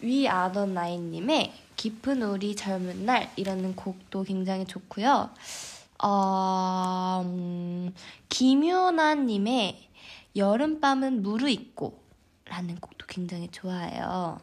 [0.00, 5.30] 위 아던 나인님의 깊은 우리 젊은 날이라는 곡도 굉장히 좋고요.
[6.02, 7.94] 어, 음,
[8.28, 9.88] 김효나님의
[10.34, 14.40] 여름밤은 무르익고라는 곡도 굉장히 좋아해요.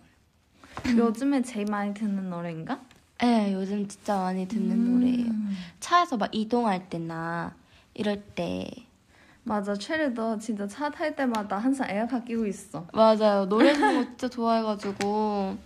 [0.98, 2.80] 요즘에 제일 많이 듣는 노래인가?
[3.22, 4.94] 네, 요즘 진짜 많이 듣는 음.
[4.94, 5.32] 노래예요.
[5.80, 7.54] 차에서 막 이동할 때나
[7.94, 8.70] 이럴 때
[9.44, 12.86] 맞아 체리도 진짜 차 탈 때마다 항상 에어팟 끼고 있어.
[12.94, 13.48] 맞아요.
[13.50, 15.58] 노래 듣는 거 진짜 좋아해가지고.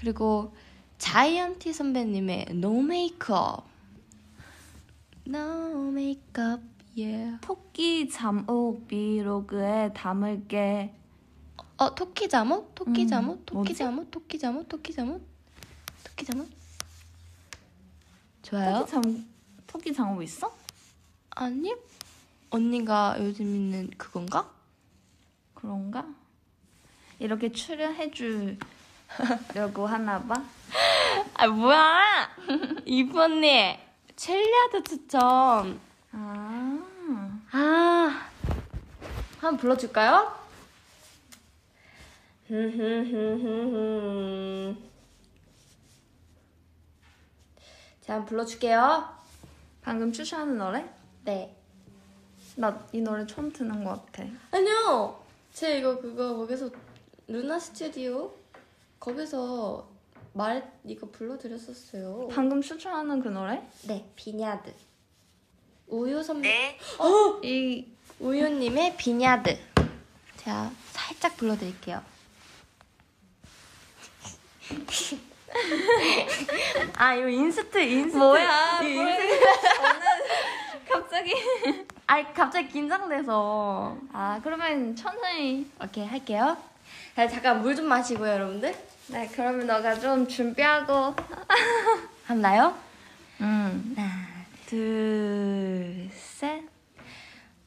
[0.00, 0.54] 그리고
[0.98, 3.62] 자이언티 선배님의 No Makeup.
[5.26, 6.62] No Makeup,
[6.96, 7.38] yeah.
[7.40, 10.92] 토끼 잠옷 비로그에 담을게.
[11.76, 12.74] 어, 토끼 잠옷?
[12.74, 13.46] 토끼 음, 잠옷?
[13.46, 13.74] 토끼 뭐지?
[13.74, 14.10] 잠옷?
[14.10, 14.68] 토끼 잠옷?
[14.68, 15.20] 토끼 잠옷?
[16.04, 16.48] 토끼 잠옷?
[18.42, 18.80] 좋아요?
[18.80, 19.26] 토끼 잠
[19.66, 20.54] 토끼 잠옷 있어?
[21.30, 21.74] 아니?
[22.50, 24.48] 언니가 요즘 있는 그건가?
[25.54, 26.06] 그런가?
[27.18, 28.56] 이렇게 출연해 주려고
[29.86, 30.44] 하나 봐.
[31.34, 32.28] 아, 뭐야!
[32.84, 33.76] 이브 언니!
[34.14, 35.80] 첼리아드 추천.
[36.12, 36.80] 아.
[37.50, 38.28] 아,
[39.40, 40.43] 한번 불러줄까요?
[48.02, 49.08] 자, 한번 불러줄게요.
[49.82, 50.84] 방금 추천하는 노래?
[51.24, 51.54] 네.
[52.56, 54.22] 나 이 노래 처음 듣는 것 같아.
[54.52, 55.20] 아니요.
[55.52, 56.70] 제 이거 그거 거기서
[57.26, 58.32] 루나 스튜디오
[59.00, 59.88] 거기서
[60.34, 62.28] 말 이거 불러드렸었어요.
[62.30, 63.60] 방금 추천하는 그 노래?
[63.88, 64.72] 네, 비냐드.
[65.88, 66.78] 우유 선배.
[67.42, 67.86] 이
[68.20, 69.58] 우유님의 비냐드.
[70.36, 72.00] 제가 살짝 불러드릴게요.
[76.96, 78.16] 아, 이거 inst, inst.
[78.16, 78.80] 뭐야?
[78.82, 79.44] 이 뭘- inst.
[80.92, 81.34] 갑자기.
[82.06, 83.96] 아, 갑자기 긴장돼서.
[84.12, 85.70] 아 그러면 천천히.
[85.82, 86.56] 오케이, 할게요.
[87.16, 88.74] 자, 잠깐 물 좀 마시고요, 여러분들.
[89.08, 91.14] 네 그러면 너가 좀 준비하고.
[92.26, 92.76] 한나요?
[93.40, 93.94] 음.
[93.96, 94.10] 하나,
[94.66, 96.62] 둘 셋.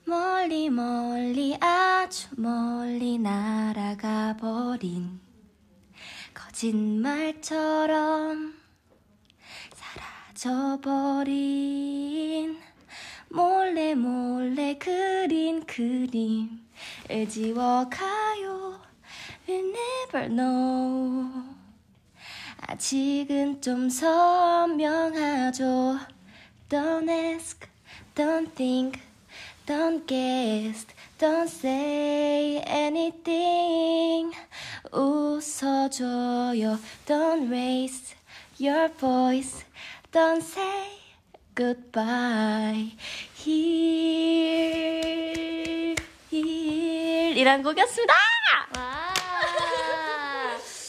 [0.06, 5.20] 멀리 멀리 아주 멀리 날아가 버린
[6.58, 8.56] 거짓말처럼
[9.76, 12.58] 사라져 버린
[13.30, 18.82] 몰래 몰래 그린 그림을 지워가요
[19.48, 21.30] We'll never know
[22.62, 25.62] 아직은 좀 설명하죠.
[26.70, 27.70] Don't ask,
[28.16, 29.00] don't think,
[29.66, 30.88] don't guess,
[31.18, 34.32] don't say anything.
[34.92, 36.80] 웃어줘요.
[37.06, 38.16] Don't raise
[38.60, 39.64] your voice,
[40.12, 40.90] don't say
[41.56, 42.92] goodbye.
[43.36, 44.36] Here,
[46.30, 47.40] here.
[47.40, 48.14] 이란 곡이었습니다!
[48.76, 49.17] 와.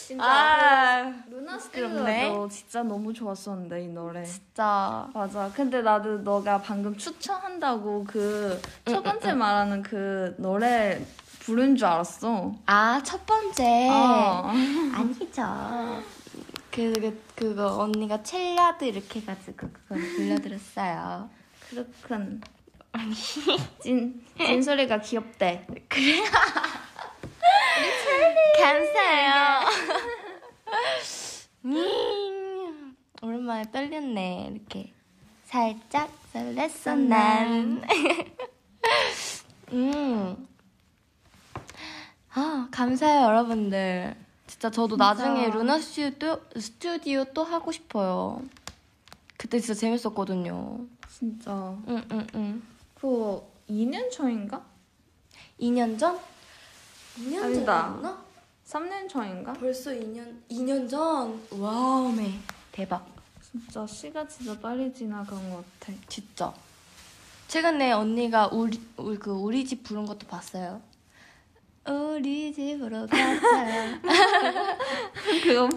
[0.09, 2.21] 진짜 아, 루나 부끄럽네.
[2.23, 4.25] 스튜디오도 진짜 너무 좋았었는데 이 노래.
[4.25, 5.07] 진짜.
[5.13, 5.53] 맞아.
[5.55, 10.99] 근데 나도 너가 방금 추천한다고 그 첫 번째 말하는 그 노래
[11.41, 12.55] 부른 줄 알았어.
[12.65, 13.89] 아, 첫 번째.
[13.91, 14.51] 어.
[14.95, 16.03] 아니죠.
[16.71, 21.29] 그, 그, 그거 언니가 첼리아드 이렇게 해가지고 그걸 불러드렸어요.
[21.69, 22.41] 그렇군.
[23.83, 25.67] 진, 진소리가 귀엽대.
[28.61, 29.61] 감사해요.
[31.65, 34.51] 음, 오랜만에 떨렸네.
[34.53, 34.93] 이렇게
[35.45, 37.83] 살짝 설렜어 난.
[39.73, 40.49] 음.
[42.35, 44.15] 아 감사해요 여러분들.
[44.47, 45.05] 진짜 저도 진짜.
[45.05, 48.43] 나중에 루나 스튜디오, 스튜디오 또 하고 싶어요.
[49.37, 50.87] 그때 진짜 재밌었거든요.
[51.11, 51.77] 진짜.
[51.87, 52.63] 응응응.
[52.95, 54.65] 그거 2년 전인가?
[55.61, 56.19] 2년 전?
[57.19, 57.83] 2년 아니다.
[58.01, 58.25] 전이었나?
[58.67, 59.53] 3년 전인가?
[59.55, 61.41] 벌써 2년 2년 전.
[61.51, 62.33] 와우메
[62.73, 63.07] 대박.
[63.43, 65.93] 진짜 시가 진짜 빨리 지나간 것 같아.
[66.09, 66.53] 진짜.
[67.49, 70.83] 최근에 언니가 우리 우리 그 우리 집 부른 것도 봤어요.
[71.87, 74.01] 우리 집으로 가자.
[75.43, 75.69] 그거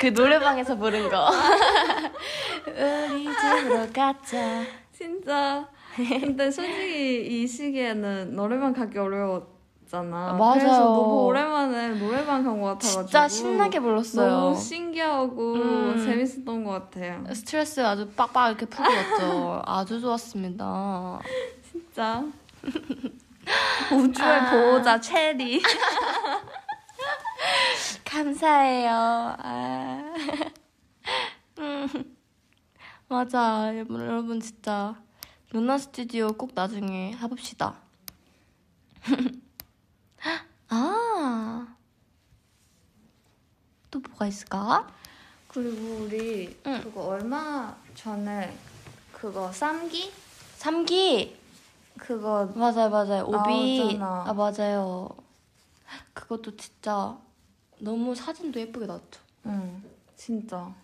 [0.00, 1.28] 그 노래방에서 부른 거.
[2.66, 4.64] 우리 집으로 가자.
[4.96, 5.68] 진짜.
[5.94, 9.46] 근데 솔직히 이 시기에는 노래방 가기 어려
[9.92, 10.34] 웠잖아.
[10.34, 10.52] 맞아요.
[10.60, 13.02] 그래서 너무 오랜만에 노래방 간 것 같아가지고.
[13.06, 14.30] 진짜 신나게 불렀어요.
[14.30, 16.04] 너무 신기하고 음.
[16.04, 17.24] 재밌었던 것 같아요.
[17.34, 19.62] 스트레스 아주 빡빡 이렇게 풀고 왔죠.
[19.66, 21.20] 아주 좋았습니다.
[21.70, 22.24] 진짜.
[23.92, 24.50] 우주의 아.
[24.50, 25.62] 보호자 체리.
[28.04, 28.90] 감사해요.
[29.38, 30.12] 아.
[31.58, 31.88] 음.
[33.08, 33.70] 맞아.
[33.74, 34.94] 여러분, 여러분 진짜
[35.52, 37.74] 루나 스튜디오 꼭 나중에 해봅시다.
[40.68, 41.74] 아.
[43.90, 44.86] 또 뭐가 있을까?
[45.48, 46.82] 그리고 우리 응.
[46.82, 48.56] 그거 얼마 전에
[49.12, 50.12] 그거 쌈기?
[50.56, 51.38] 삼기.
[51.98, 53.24] 그거 맞아요, 맞아요.
[53.24, 53.96] 오비.
[53.98, 54.24] 나오잖아.
[54.28, 55.08] 아, 맞아요.
[56.12, 57.18] 그것도 진짜
[57.78, 59.20] 너무 사진도 예쁘게 나왔죠.
[59.46, 59.82] 응
[60.16, 60.74] 진짜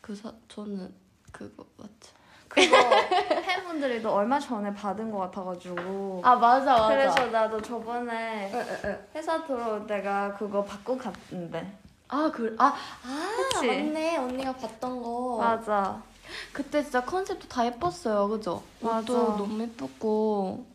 [0.00, 0.94] 그 사, 저는
[1.32, 2.15] 그거 맞죠.
[2.56, 6.88] 그거 팬분들이 도 얼마 전에 받은 것 같아가지고 아, 맞아, 맞아.
[6.88, 8.98] 그래서 나도 저번에 에, 에, 에.
[9.14, 11.78] 회사 들어올 때가 그거 받고 갔는데
[12.08, 12.66] 아, 그, 아,
[13.04, 13.66] 아, 그치?
[13.66, 14.16] 맞네.
[14.16, 15.38] 언니가 봤던 거.
[15.38, 16.00] 맞아
[16.52, 18.28] 그때 진짜 컨셉도 다 예뻤어요.
[18.28, 18.62] 그죠?
[18.80, 18.98] 맞아.
[18.98, 20.66] 옷도 너무 예뻤고.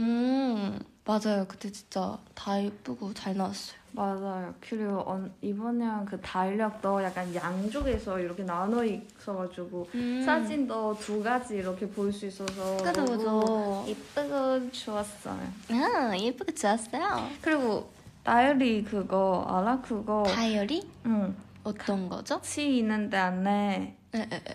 [0.00, 1.46] 음, 맞아요.
[1.48, 3.83] 그때 진짜 다 예쁘고 잘 나왔어요.
[3.94, 9.88] 맞아요 그리고 언- 이번에는 그 달력도 약간 양쪽에서 이렇게 나눠 있어가지고
[10.24, 12.82] 사진도 두 가지 이렇게 볼 수 있어서 음.
[12.82, 13.84] 그죠, 그죠.
[13.86, 15.40] 이쁘고 좋았어요
[15.70, 17.28] 아, 예쁘게 좋았어요.
[17.40, 17.88] 그리고
[18.24, 19.80] 다이어리 그거 알아?
[19.80, 20.82] 그거 다이어리?
[21.06, 22.36] 응 어떤 거죠?
[22.36, 24.54] 같이 있는데 안에 에, 에, 에.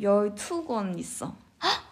[0.00, 1.34] 12권 있어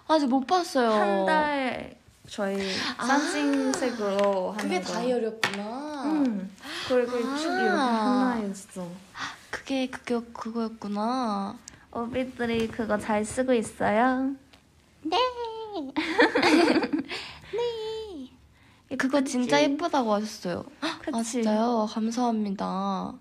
[0.08, 0.90] 아직 못 봤어요.
[0.90, 1.96] 한 달
[2.32, 2.56] 저희
[2.96, 3.04] 아.
[3.04, 4.90] 산징색으로 하는 그게 거.
[4.90, 6.02] 다이어리였구나.
[6.06, 6.50] 응.
[6.88, 7.36] 그리고 아.
[7.36, 8.88] 쭉 이렇게 하나 있어.
[9.50, 11.58] 그게 그게 그거였구나.
[11.92, 14.34] 오비들이 그거 잘 쓰고 있어요.
[15.02, 15.18] 네.
[18.88, 18.96] 네.
[18.96, 20.64] 그거 진짜 예쁘다고 하셨어요.
[20.80, 21.32] 아 그치?
[21.32, 21.86] 진짜요?
[21.90, 23.12] 감사합니다.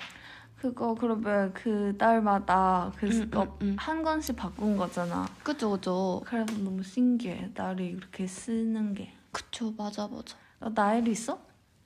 [0.61, 3.75] 그거 그러면 그 달마다 그 음, 어, 음, 음.
[3.79, 5.27] 한 권씩 바꾼 거잖아.
[5.41, 6.21] 그죠 그죠.
[6.23, 7.49] 그래서 너무 신기해.
[7.55, 9.11] 나를 이렇게 쓰는 게.
[9.31, 10.37] 그쵸 맞아 맞아.
[10.59, 11.39] 어, 나일 있어?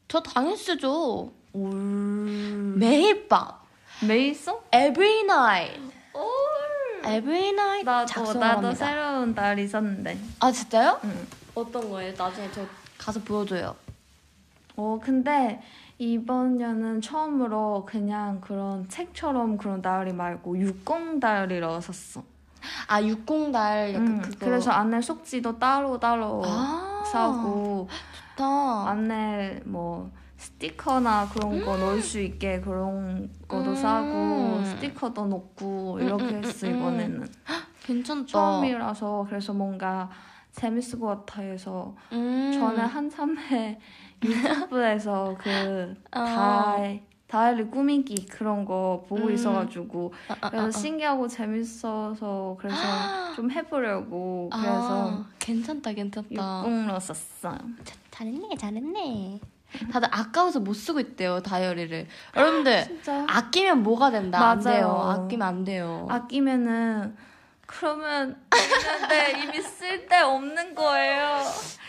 [0.10, 1.32] 저 당연히 쓰죠.
[1.54, 1.74] 올.
[2.78, 3.48] 매일 밤.
[4.06, 4.62] 매일 써?
[4.74, 5.80] Every night.
[6.14, 7.00] 올.
[7.00, 8.74] Every night 나도 나도 합니다.
[8.74, 10.20] 새로운 날 있었는데.
[10.42, 11.00] 아 진짜요?
[11.06, 11.28] 응.
[11.56, 12.14] 어떤 거예요?
[12.18, 12.66] 나중에 저
[12.98, 13.74] 가서 보여줘요.
[14.76, 15.62] 어 근데
[15.98, 22.24] 이번 년은 처음으로 그냥 그런 책처럼 그런 다이어리 말고 육공 다이어리로 샀어.
[22.88, 24.46] 아 육공달 약간 음, 그거.
[24.46, 27.88] 그래서 안에 속지도 따로 따로 아 사고
[28.36, 28.90] 좋다.
[28.90, 33.76] 안에 뭐 스티커나 그런 거 넣을 수 있게 그런 것도 음.
[33.76, 36.78] 사고 스티커도 넣고 이렇게 음, 음, 했어 음, 음.
[36.78, 37.28] 이번에는
[37.84, 38.26] 괜찮다.
[38.28, 40.10] 처음이라서 그래서 뭔가
[40.52, 42.52] 재밌을 것 같아 해서 음.
[42.54, 43.80] 저는 한참에
[44.24, 46.26] 유튜브에서 그 어.
[46.26, 49.34] 다이 다이어리 꾸미기 그런 거 보고 음.
[49.34, 50.72] 있어가지고 아, 아, 그래서 아, 아.
[50.72, 52.78] 신기하고 재밌어서 그래서
[53.36, 56.64] 좀 해보려고 그래서 아, 괜찮다, 괜찮다.
[57.84, 59.40] 자- 잘했네, 잘했네.
[59.92, 62.08] 다들 아까워서 못 쓰고 있대요, 다이어리를.
[62.38, 64.38] 여러분들, 진짜 아끼면 뭐가 된다?
[64.52, 64.64] 안 맞아요.
[64.78, 65.02] 돼요.
[65.04, 66.08] 아끼면 안 돼요.
[66.10, 67.18] 아끼면은
[67.66, 71.42] 그러면 있는데 이미 쓸데 없는 거예요.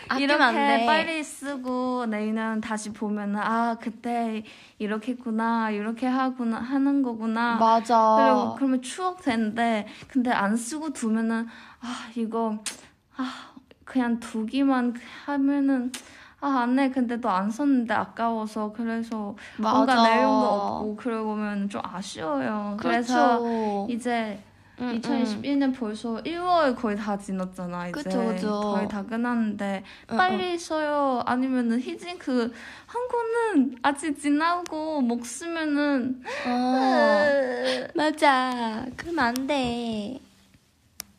[0.09, 0.87] 아끼면 이렇게.
[0.87, 4.45] 빨리 쓰고 내년 다시 보면은 아 그때
[4.79, 7.57] 이렇게 했구나 이렇게 하구나 하는 거구나.
[7.57, 8.17] 맞아.
[8.19, 11.47] 그리고 그러면 추억 되는데 근데 안 쓰고 두면은
[11.81, 12.59] 아 이거
[13.17, 13.53] 아
[13.85, 14.95] 그냥 두기만
[15.27, 15.93] 하면은
[16.41, 20.03] 아 안 해 근데 또 안 썼는데 아까워서 그래서 뭔가 맞아.
[20.03, 22.77] 내용도 없고 그러면 좀 아쉬워요.
[22.79, 23.87] 그래서 그렇죠.
[23.91, 24.39] 이제
[24.79, 25.01] 음, 음.
[25.01, 28.61] 2021년 벌써 1월 거의 다 지났잖아 이제 그쵸, 그쵸.
[28.61, 32.53] 거의 다 끝났는데 응, 빨리 써요 아니면은 희진 그
[32.87, 38.87] 한 거는 아직 지나고 못 쓰면은 어, 맞아.
[38.97, 40.21] 그러면 안 돼.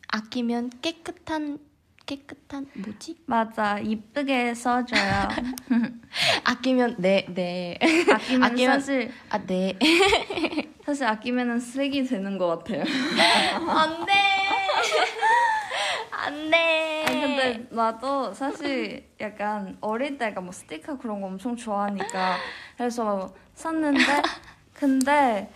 [0.07, 1.59] 아끼면 깨끗한
[2.07, 3.17] 깨끗한 뭐지?
[3.25, 5.27] 맞아 이쁘게 써줘요
[6.45, 7.77] 아끼면 네 네.
[8.11, 9.77] 아끼면 아끼면- 사실 아 네.
[10.85, 12.83] 사실 아끼면은 쓰레기 되는 것 같아요
[13.69, 14.13] 안 돼.
[16.11, 17.05] 안 돼.
[17.07, 22.37] 아니 근데 나도 사실 약간 어릴 때가 뭐 스티커 그런 거 엄청 좋아하니까
[22.77, 24.01] 그래서 샀는데
[24.73, 25.49] 근데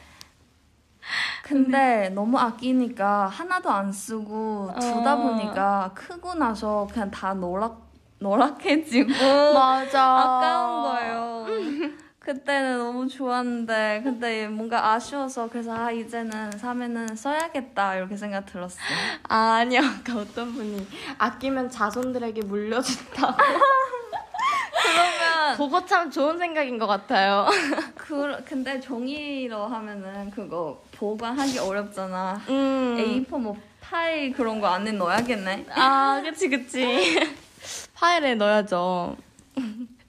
[1.44, 5.18] 근데 너무 아끼니까 하나도 안 쓰고 두다 어.
[5.18, 9.10] 보니까 크고 나서 그냥 다 노랗 노랗게지고
[9.54, 10.20] 맞아.
[10.20, 11.92] 아까운 거예요.
[12.20, 18.86] 그때는 너무 좋았는데 근데 뭔가 아쉬워서 그래서 아 이제는 사면은 써야겠다 이렇게 생각 들었어요.
[19.28, 19.82] 아, 아니요.
[19.82, 20.88] 아까 어떤 분이
[21.18, 23.34] 아끼면 자손들에게 물려준다고.
[24.84, 27.48] 그러면 그거 참 좋은 생각인 것 같아요.
[27.96, 32.40] 그 근데 종이로 하면은 그거 보관하기 어렵잖아.
[32.48, 33.26] 음.
[33.28, 35.66] A4 뭐 파일 그런 거 안에 넣어야겠네.
[35.72, 37.20] 아, 그치, 그치.
[37.96, 39.18] 파일에 넣어야죠.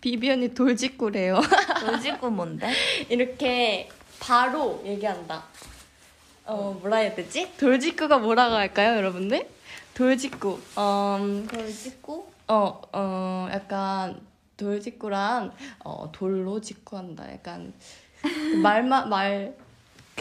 [0.03, 1.41] 비비 언니 돌직구래요.
[1.89, 2.71] 요지구 뭔데?
[3.09, 3.89] 이렇게
[4.21, 5.45] 바로 얘기한다.
[6.45, 7.51] 어, 뭐라 해야 되지?
[7.57, 9.49] 돌직구가 뭐라고 할까요, 여러분들?
[9.95, 10.61] 돌직구.
[10.77, 12.27] 음, 요지구?
[12.49, 14.21] 어, 어, 약간
[14.59, 15.53] 돌직구란
[15.85, 17.33] 어, 돌로 직구한다.
[17.33, 17.73] 약간
[18.63, 19.55] 말마 말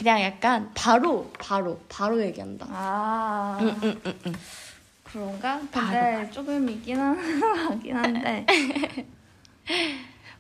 [0.02, 2.66] 그냥 약간 바로 바로 바로 얘기한다.
[2.72, 4.34] 아 응, 응, 응, 응.
[5.04, 5.62] 그런가?
[5.72, 7.20] 바로, 근데 조금 있긴 한-
[7.70, 8.44] 하긴 한데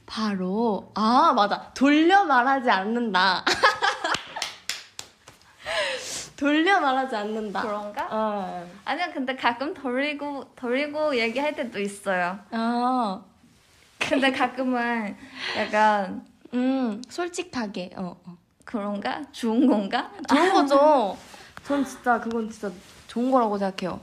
[0.07, 3.45] 바로 아 맞아 돌려 말하지 않는다.
[6.35, 7.61] 돌려 말하지 않는다.
[7.61, 8.07] 그런가?
[8.09, 8.67] 어.
[8.83, 12.39] 아니야 근데 가끔 돌리고 돌리고 얘기할 때도 있어요.
[12.49, 13.21] 아,
[13.99, 15.15] 근데 가끔은
[15.55, 17.91] 약간 음, 솔직하게.
[17.97, 18.40] 어, 어.
[18.65, 19.21] 그런가?
[19.31, 20.09] 좋은 건가?
[20.29, 21.17] 좋은 거죠.
[21.63, 22.71] 전 진짜 그건 진짜
[23.07, 23.99] 좋은 거라고 생각해요.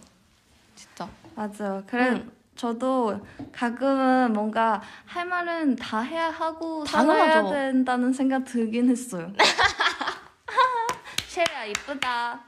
[0.75, 1.09] 진짜.
[1.35, 1.83] 맞아요.
[1.87, 2.31] 그래 응.
[2.57, 3.21] 저도
[3.53, 7.51] 가끔은 뭔가 할 말은 다 해야 하고 살아야 당연하죠.
[7.55, 9.31] 된다는 생각 들긴 했어요.
[11.29, 12.41] 쉐리야 이쁘다.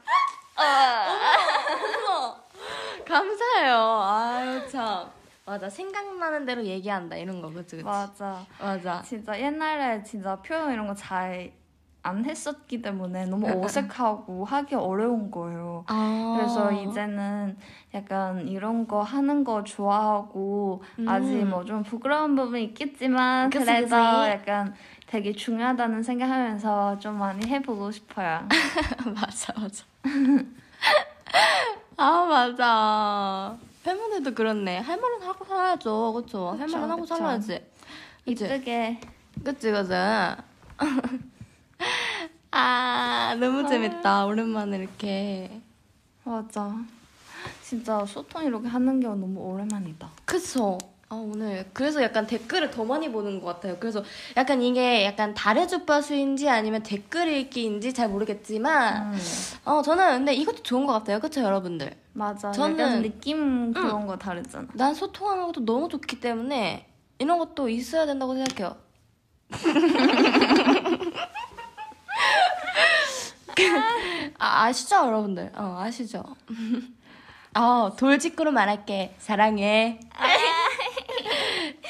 [3.07, 4.01] 감사해요.
[4.03, 5.09] 아유 참.
[5.45, 7.83] 맞아 생각나는 대로 얘기한다 이런 거 그치 그치.
[7.83, 8.45] 맞아.
[8.59, 9.01] 맞아.
[9.01, 11.51] 진짜 옛날에 진짜 표현 이런 거 잘
[12.03, 13.63] 안 했었기 때문에 너무 응, 응, 응.
[13.65, 15.83] 어색하고 하기 어려운 거예요.
[15.87, 16.33] 아.
[16.35, 17.55] 그래서 이제는
[17.93, 21.07] 약간 이런 거 하는 거 좋아하고 음.
[21.07, 23.93] 아직 뭐 좀 부끄러운 부분이 있겠지만 그치, 그래도 그치.
[24.31, 24.73] 약간
[25.05, 28.47] 되게 중요하다는 생각하면서 좀 많이 해보고 싶어요.
[29.13, 29.85] 맞아 맞아.
[31.97, 33.57] 아 맞아.
[33.83, 34.79] 팬분들도 그렇네.
[34.79, 36.13] 할 말은 하고 살아야죠.
[36.13, 36.55] 그쵸?
[36.57, 37.05] 할 말은 하고.
[37.05, 37.63] 살아야지.
[38.25, 38.99] 이쁘게
[39.43, 39.93] 그치 그치.
[42.51, 44.25] 아 너무 재밌다.
[44.25, 45.61] 오랜만에 이렇게.
[46.23, 46.75] 맞아.
[47.63, 50.09] 진짜 소통 이렇게 하는 게 너무 오랜만이다.
[50.25, 50.77] 그쵸.
[51.09, 53.75] 아, 오늘 그래서 약간 댓글을 더 많이 보는 것 같아요.
[53.79, 54.01] 그래서
[54.37, 59.19] 약간 이게 약간 달의 주파수인지 아니면 댓글 읽기인지 잘 모르겠지만, 음,
[59.65, 61.19] 어, 저는 근데 이것도 좋은 것 같아요.
[61.19, 61.93] 그쵸, 여러분들?
[62.13, 62.51] 맞아.
[62.51, 64.67] 저는- 느낌 그런 거 다르잖아.
[64.73, 66.87] 난 소통하는 것도 너무 좋기 때문에
[67.19, 68.77] 이런 것도 있어야 된다고 생각해요.
[74.39, 75.51] 아, 아시죠, 여러분들?
[75.55, 76.23] 어, 아시죠?
[77.55, 79.15] 어, 돌직구로 말할게.
[79.19, 79.99] 사랑해.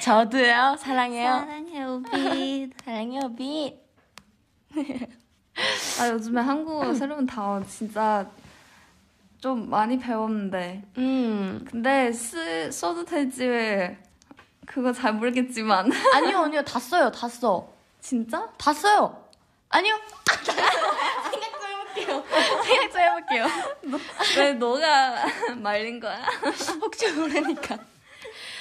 [0.02, 1.32] 저도요, 사랑해요.
[1.32, 2.74] 사랑해 우빛.
[2.84, 3.80] 사랑해요, 빛.
[6.00, 8.26] 아 요즘에 한국어 새로운 단어 진짜
[9.40, 11.66] 좀 많이 배웠는데 음.
[11.70, 13.98] 근데 쓰, 써도 될지
[14.66, 16.64] 그거 잘 모르겠지만 아니요, 아니요.
[16.64, 17.68] 다 써요, 다 써.
[18.00, 18.50] 진짜?
[18.58, 19.21] 다 써요.
[19.72, 20.00] 아니요.
[21.32, 22.24] 생각 좀 해볼게요.
[22.64, 23.48] 생각 좀 해볼게요.
[24.38, 26.22] 왜 너가 말린 거야?
[26.82, 27.78] 혹시 모르니까.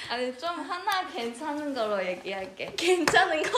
[0.09, 2.73] 아니 좀 하나 괜찮은 걸로 얘기할게.
[2.77, 3.49] 괜찮은 거?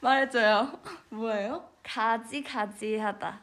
[0.00, 0.72] 말해줘요.
[1.10, 1.68] 뭐예요?
[1.82, 3.40] 가지가지하다.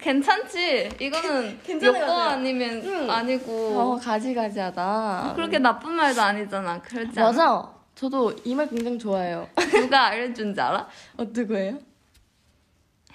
[0.00, 0.90] 괜찮지?
[1.00, 2.30] 이거는 괜찮은 것 같아요.
[2.30, 3.10] 아니면 응.
[3.10, 5.32] 아니고 어, 가지가지하다.
[5.36, 6.80] 그렇게 나쁜 말도 아니잖아.
[6.82, 7.30] 그렇지 않아?
[7.30, 7.73] 맞아.
[7.94, 9.48] 저도 이 말 굉장히 좋아해요.
[9.72, 10.88] 누가 알려준 줄 알아?
[11.16, 11.78] 어떤 거예요?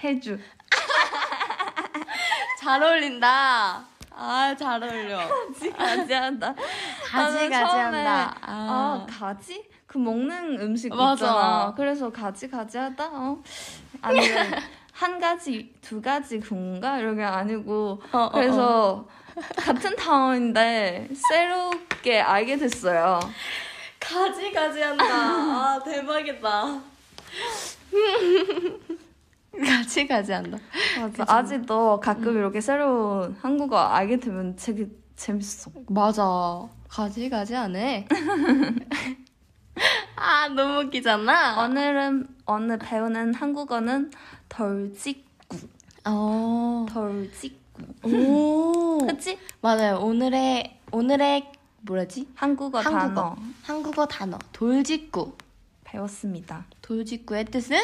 [0.01, 0.39] 해주.
[2.59, 3.83] 잘 어울린다.
[4.11, 5.17] 아, 잘 어울려.
[5.17, 6.55] 가지 가지하다.
[7.11, 8.35] 가지 가지 한다.
[8.41, 9.07] 아, 아.
[9.09, 9.67] 가지?
[9.85, 11.13] 그 먹는 음식 맞아.
[11.25, 11.73] 있잖아.
[11.75, 13.09] 그래서 가지 가지 하다.
[13.11, 13.43] 어.
[14.01, 14.47] 아니면
[14.93, 19.07] 한 가지, 두 가지 군가 이런 게 아니고 어, 어, 그래서
[19.57, 23.19] 같은 단어인데 새롭게 알게 됐어요.
[23.99, 25.03] 가지가지한다.
[25.03, 26.81] 아, 대박이다.
[29.65, 30.57] 가지가지한다.
[30.99, 31.25] 맞아.
[31.27, 35.71] 아직도 가끔 이렇게 새로운 한국어 알게 되면 되게 재밌어.
[35.89, 36.23] 맞아.
[36.87, 38.07] 가지 가지하네.
[40.15, 41.63] 아, 너무 웃기잖아.
[41.65, 44.11] 오늘은 오늘 배우는 한국어는
[44.49, 45.57] 덜찍구.
[46.05, 46.85] 어.
[46.89, 47.59] 덜찍구.
[48.03, 48.97] 오.
[49.07, 49.37] 그치?
[49.61, 49.99] 맞아요.
[49.99, 52.27] 오늘의, 오늘의, 뭐라지?
[52.35, 52.99] 한국어, 한국어.
[53.07, 54.37] 단어 한국어 단어.
[54.53, 55.33] 돌직구.
[55.83, 56.65] 배웠습니다.
[56.81, 57.77] 돌직구의 뜻은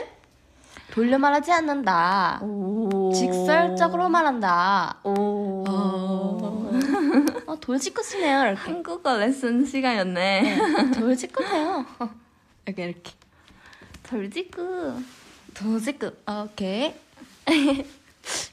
[0.91, 2.39] 돌려 말하지 않는다.
[2.43, 3.11] 오.
[3.13, 4.97] 직설적으로 말한다.
[5.03, 5.63] 오.
[5.67, 6.71] 어,
[7.47, 8.59] 어, 돌직구 쓰네요, 이렇게.
[8.59, 10.91] 한국어 레슨 시간이었네.
[10.93, 11.85] 돌직구네요.
[12.67, 13.11] 이렇게, 이렇게.
[14.03, 15.01] 덜찍구.
[15.55, 16.11] 돌직구.
[16.29, 16.93] 오케이.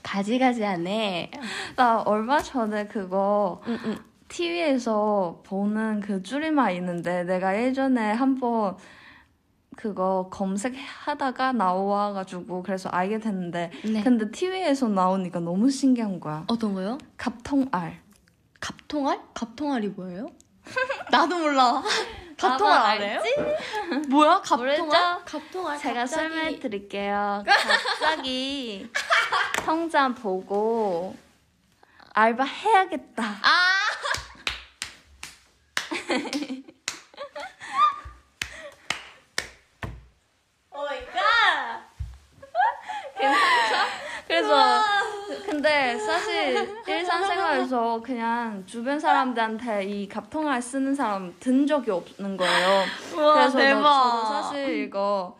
[0.02, 1.30] 가지가지 하네.
[1.76, 3.98] 나 얼마 전에 그거 응, 응.
[4.32, 8.76] TV에서 보는 그 줄임말 있는데 내가 예전에 한번
[9.76, 14.02] 그거 검색하다가 나와가지고 그래서 알게 됐는데 네.
[14.02, 16.44] 근데 TV에서 나오니까 너무 신기한 거야.
[16.48, 16.96] 어떤 거요?
[17.18, 18.00] 갑통알.
[18.60, 19.20] 갑통알?
[19.34, 20.28] 갑통알이 뭐예요?
[21.10, 21.82] 나도 몰라.
[22.38, 23.22] 갑통알 알아요?
[24.08, 24.40] 뭐야?
[24.40, 24.78] 갑통알?
[24.78, 24.98] 모르죠?
[25.26, 25.78] 갑통알.
[25.78, 27.44] 제가 갑자기- 설명해 드릴게요.
[27.46, 28.88] 갑자기
[29.64, 31.14] 통장 보고
[32.14, 33.22] 알바 해야겠다.
[33.22, 33.82] 아!
[40.74, 41.82] Oh my god!
[44.26, 44.80] 그래서
[45.44, 52.84] 근데 사실 일상생활에서 그냥 주변 사람들한테 이 갑통알 쓰는 사람 든 적이 없는 거예요.
[53.14, 53.82] 우와, 그래서 나- 대박.
[54.22, 55.36] 저도 사실 이거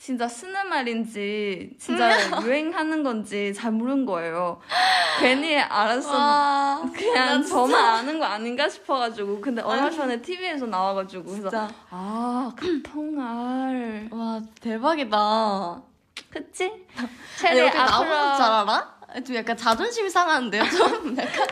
[0.00, 2.08] 진짜 쓰는 말인지 진짜
[2.42, 4.58] 유행하는 건지 잘 모르는 거예요.
[5.20, 6.10] 괜히 알았어.
[6.16, 11.68] 와, 그냥 저만 아는 거 아닌가 싶어가지고 근데 얼마 전에 TV에서 나와가지고 그래서 진짜.
[11.90, 15.82] 아 갑통알 와, 대박이다.
[16.30, 16.72] 그치?
[17.38, 18.99] 체리 이렇게 나보다 앞으로 잘 알아?
[19.26, 21.16] 좀 약간 자존심이 상하는데요, 좀?
[21.18, 21.46] 약간.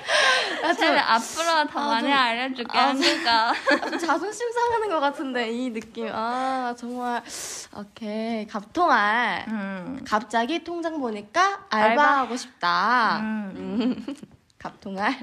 [0.65, 3.03] 야, 좀, 앞으로 더 아, 많이 좀- 알려줄게 아, 좀
[3.99, 6.09] 자존심 상하는 것 같은데, 이 느낌.
[6.13, 7.23] 아, 정말.
[7.77, 8.47] 오케이.
[8.47, 9.47] 갑통알.
[9.49, 10.01] 음.
[10.07, 12.03] 갑자기 통장 보니까 알바.
[12.03, 13.19] 알바하고 싶다.
[13.21, 14.05] 음.
[14.59, 15.15] 갑통알.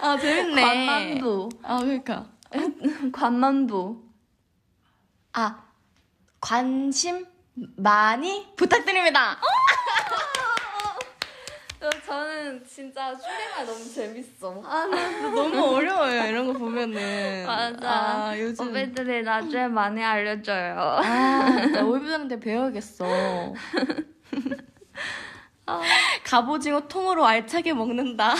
[0.00, 0.62] 아, 재밌네.
[0.62, 2.26] 관만두 아, 그러니까.
[3.12, 4.02] 관만두
[5.32, 5.62] 아,
[6.40, 7.26] 관심
[7.76, 9.38] 많이 부탁드립니다.
[11.82, 16.26] 어, 저는 진짜 줄임말 너무 재밌어 아, 나 너무 어려워요.
[16.28, 17.46] 이런 거 보면은.
[17.46, 18.68] 맞아 아, 요즘.
[18.68, 23.04] 오빠들이 나중에 많이 알려줘요 아, 나 오이브들한테 배워야겠어.
[26.24, 28.34] 갑오징어 통으로 알차게 먹는다.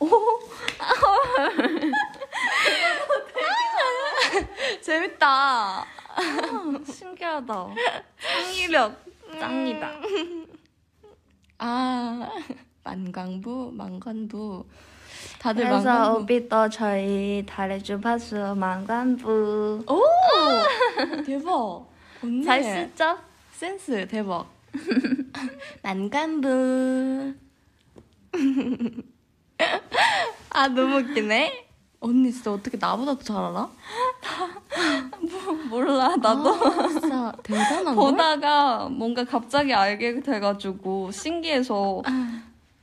[4.82, 5.84] 재밌다.
[6.86, 7.68] 신기하다
[8.20, 9.04] 창의력
[9.40, 9.90] 짱이다
[11.58, 12.28] 아,
[12.82, 14.66] 만광부, 만관부.
[15.38, 16.34] 다들 그래서 만관부.
[16.34, 20.02] 오빠도 저희 달의 주파수 망관부 오!
[21.24, 21.86] 대박.
[22.20, 22.44] 좋네.
[22.44, 23.18] 잘 쓰죠?
[23.52, 24.46] 센스 대박.
[25.82, 27.34] 만관부.
[30.50, 31.63] 아 너무 웃기네.
[32.04, 33.68] 언니 진짜 어떻게 나보다 더 잘 알아?
[35.70, 37.94] 몰라 나도 아, 진짜 대단한 걸.
[37.94, 42.02] 보다가 뭔가 갑자기 알게 돼가지고 신기해서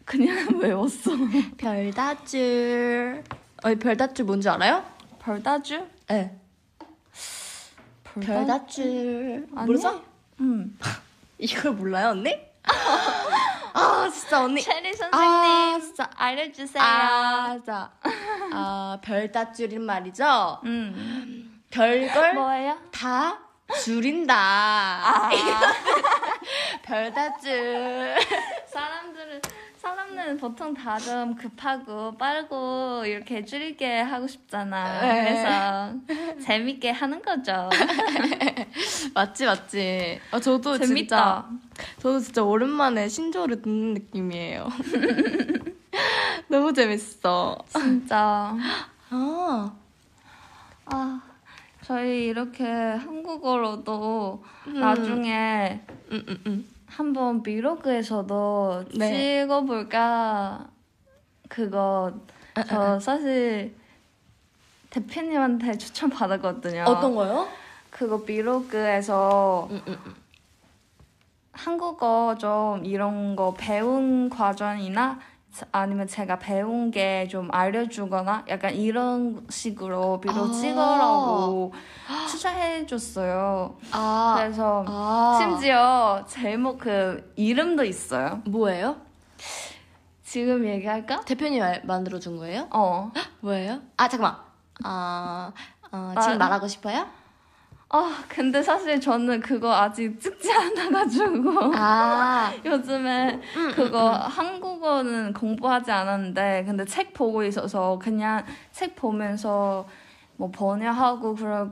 [0.06, 1.12] 그냥 외웠어.
[1.58, 3.24] 별다줄.
[3.64, 4.84] 어, 별다줄 뭔지 알아요?
[5.20, 5.88] 별다줄?
[6.10, 6.36] 네.
[8.20, 9.48] 별다줄.
[9.56, 9.66] 아니?
[9.68, 10.02] 모르죠?
[10.42, 10.76] 응.
[11.38, 12.34] 이걸 몰라요 언니?
[13.74, 14.62] 아 진짜 언니.
[14.62, 16.10] 체리 선생님 아 진짜.
[16.16, 16.84] 알려주세요.
[16.84, 17.92] 아 진짜.
[18.54, 20.60] 아 별다 줄인 말이죠.
[20.66, 21.64] 음.
[21.70, 22.78] 별걸 뭐예요?
[22.92, 23.40] 다
[23.84, 25.30] 줄인다.
[26.84, 28.16] 별다 줄.
[28.68, 29.21] 사람들은
[30.12, 35.02] 사람들은 보통 다 좀 급하고 빠르고 이렇게 줄이게 하고 싶잖아.
[35.02, 35.24] 네.
[35.24, 37.70] 그래서 재밌게 하는 거죠.
[39.16, 40.20] 맞지 맞지.
[40.32, 41.48] 아, 저도 재밌다.
[41.48, 41.50] 진짜
[42.00, 44.68] 저도 진짜 오랜만에 신조어를 듣는 느낌이에요.
[46.50, 47.58] 너무 재밌어.
[47.70, 48.56] 진짜.
[49.10, 49.74] 아,
[50.86, 51.22] 아,
[51.84, 54.80] 저희 이렇게 한국어로도 음.
[54.80, 55.82] 나중에
[56.12, 56.71] 음, 음, 음.
[56.92, 59.42] 한번 브이로그에서도 네.
[59.44, 60.68] 찍어볼까
[61.48, 62.12] 그거
[62.68, 63.74] 저 사실
[64.90, 66.84] 대표님한테 추천 받았거든요.
[66.84, 67.48] 어떤 거요?
[67.90, 70.16] 그거 브이로그에서 음, 음, 음.
[71.54, 75.20] 한국어 좀 이런 거 배운 과정이나
[75.72, 80.52] 아니면 제가 배운 게 좀 알려주거나 약간 이런 식으로 비로 아.
[80.52, 81.74] 찍으라고
[82.30, 83.76] 추천해줬어요.
[83.92, 85.38] 아, 그래서 아.
[85.40, 88.42] 심지어 제목 그 이름도 있어요.
[88.46, 88.98] 뭐예요?
[90.24, 91.22] 지금 얘기할까?
[91.22, 92.68] 대표님 말- 만들어준 거예요?
[92.72, 93.12] 어.
[93.42, 93.82] 뭐예요?
[93.98, 94.38] 아 잠깐만.
[94.84, 95.52] 아,
[95.92, 96.38] 어, 지금 아.
[96.38, 97.06] 말하고 싶어요?
[97.94, 106.64] 아 근데 사실 저는 그거 아직 찍지 않아가지고 아, 요즘에 음, 그거 한국어는 공부하지 않았는데
[106.66, 109.86] 근데 책 보고 있어서 그냥 책 보면서
[110.38, 111.70] 뭐 번역하고 그럴 음,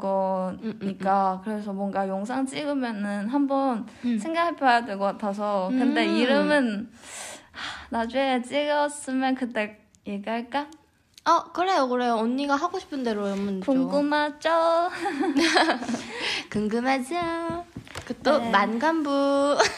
[0.80, 4.18] 거니까 그래서 뭔가 영상 찍으면은 한번 음.
[4.20, 6.16] 생각해 봐야 될 것 같아서 근데 음.
[6.18, 6.91] 이름은
[7.54, 10.68] 하, 나중에 찍었으면 그때 얘기할까?
[11.30, 13.72] 어 그래요 그래요 언니가 하고 싶은 대로 하면 되죠.
[13.72, 14.49] 궁금하죠?
[16.49, 17.65] 궁금하죠?
[18.06, 18.49] 그또 네.
[18.49, 19.10] 만관부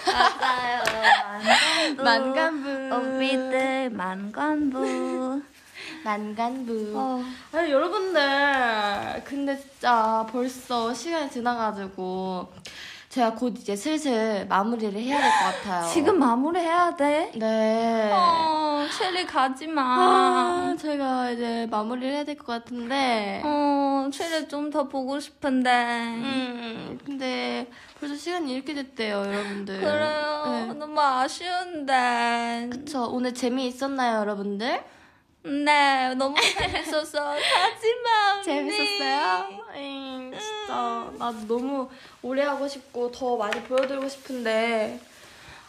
[0.08, 0.84] 맞아요
[1.98, 5.42] 만관부 만관부 오비들 만관부
[6.06, 7.22] 만관부 어.
[7.52, 12.48] 아니 여러분들 근데 진짜 벌써 시간이 지나가지고
[13.12, 15.86] 제가 곧 이제 슬슬 마무리를 해야 될 것 같아요.
[15.92, 17.30] 지금 마무리해야 돼?
[17.36, 18.10] 네.
[18.14, 19.84] 어, 첼리 가지 마.
[19.84, 23.42] 아, 제가 이제 마무리를 해야 될 것 같은데.
[23.44, 25.70] 어, 첼리 좀 더 보고 싶은데.
[25.72, 27.68] 음, 근데
[28.00, 29.82] 벌써 시간이 이렇게 됐대요, 여러분들.
[29.82, 30.44] 그래요.
[30.70, 30.74] 네.
[30.76, 32.70] 너무 아쉬운데.
[32.72, 33.10] 그쵸.
[33.12, 34.82] 오늘 재미있었나요, 여러분들?
[35.44, 37.20] 네, 너무 재밌었어.
[37.36, 38.42] 가지 마.
[38.42, 39.48] 재밌었어요?
[39.76, 40.32] 응,
[40.72, 41.12] 진짜.
[41.18, 41.90] 나도 너무
[42.22, 45.00] 오래 하고 싶고, 더 많이 보여드리고 싶은데.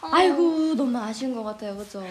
[0.01, 2.03] 어, 아이고, 너무 아쉬운 것 같아요, 그죠?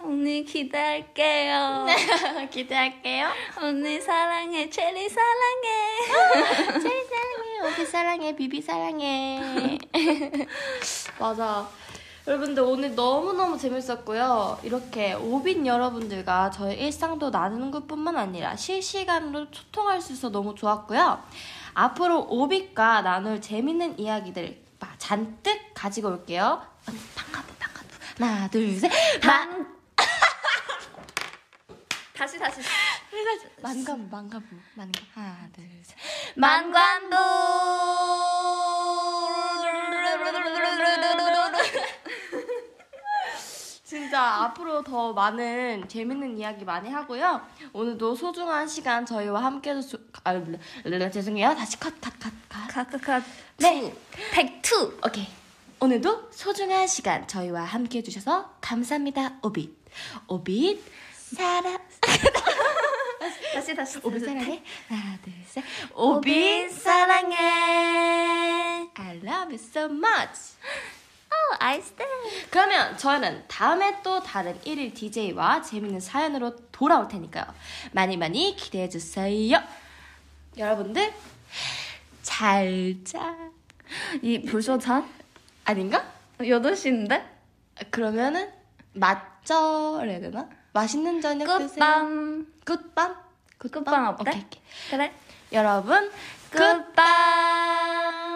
[0.00, 1.86] 언니 기대할게요.
[2.50, 3.28] 기대할게요.
[3.60, 4.70] 언니 사랑해.
[4.70, 6.78] 첼리 사랑해.
[6.80, 9.78] 제일 사랑해, 오비 사랑해, 비비 사랑해.
[11.18, 11.68] 맞아.
[12.26, 14.60] 여러분들 오늘 너무너무 재밌었고요.
[14.62, 21.18] 이렇게 오빈 여러분들과 저의 일상도 나누는 것뿐만 아니라 실시간으로 소통할 수 있어서 너무 좋았고요.
[21.74, 26.62] 앞으로 오빛과 나눌 재밌는 이야기들 막 잔뜩 가지고 올게요.
[26.88, 27.86] 언니, 반가부, 반가부.
[28.18, 28.90] 하나, 둘, 셋.
[29.24, 29.74] 만,
[32.16, 32.60] 다시 다시.
[33.62, 34.44] 만가부, 만가부,
[34.74, 35.00] 만가.
[35.14, 35.96] 하나, 둘, 셋.
[36.36, 37.16] 만관부.
[44.10, 47.46] 진짜 앞으로 더 많은 재밌는 이야기 많이 하고요.
[47.72, 49.98] 오늘도 소중한 시간 저희와 함께 해서 조...
[50.24, 51.54] 아, 르, 르, 죄송해요.
[51.54, 52.66] 다시 컷, 컷, 컷, 컷.
[52.70, 53.22] 카카카.
[53.58, 53.94] 네.
[54.32, 54.98] Back to.
[55.06, 55.28] 오케이.
[55.78, 59.38] 오늘도 소중한 시간 저희와 함께 해 주셔서 감사합니다.
[59.44, 59.70] 오빛.
[60.26, 60.82] 오빛
[61.12, 61.78] 사랑.
[63.54, 64.00] 다시 다시.
[64.02, 64.64] 오빛 사랑해.
[64.88, 65.62] 하나, 둘, 셋.
[65.94, 67.36] 오빛 오빛 사랑해.
[68.96, 70.56] I love you so much.
[71.40, 72.04] 어, 愛してる.
[72.50, 77.44] 그러면 저희는 다음에 또 다른 1일 DJ와 재밌는 사연으로 돌아올 테니까요.
[77.92, 79.58] 많이 많이 기대해 주세요.
[80.56, 81.12] 여러분들
[82.22, 83.36] 잘 자.
[84.22, 85.04] 이 벌써 자?
[85.64, 86.04] 아닌가?
[86.38, 87.24] 8시인데?
[87.90, 88.50] 그러면은
[88.92, 90.00] 맞죠?
[90.02, 90.48] 해야 되나?
[90.72, 91.68] 맛있는 저녁 되세요.
[91.74, 92.46] 끝밤.
[92.64, 93.16] 굿밤.
[93.58, 94.30] 끝밤 어때?
[94.30, 94.62] 오케이, 오케이.
[94.90, 95.12] 그래.
[95.52, 96.10] 여러분
[96.50, 98.29] 끝밤.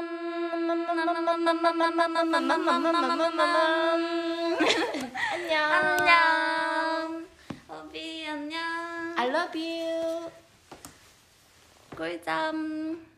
[5.33, 5.73] 안녕.
[5.73, 7.27] 안녕.
[7.69, 8.59] 어비 안녕.
[9.17, 10.31] I love you.
[11.97, 13.14] 꿀잠.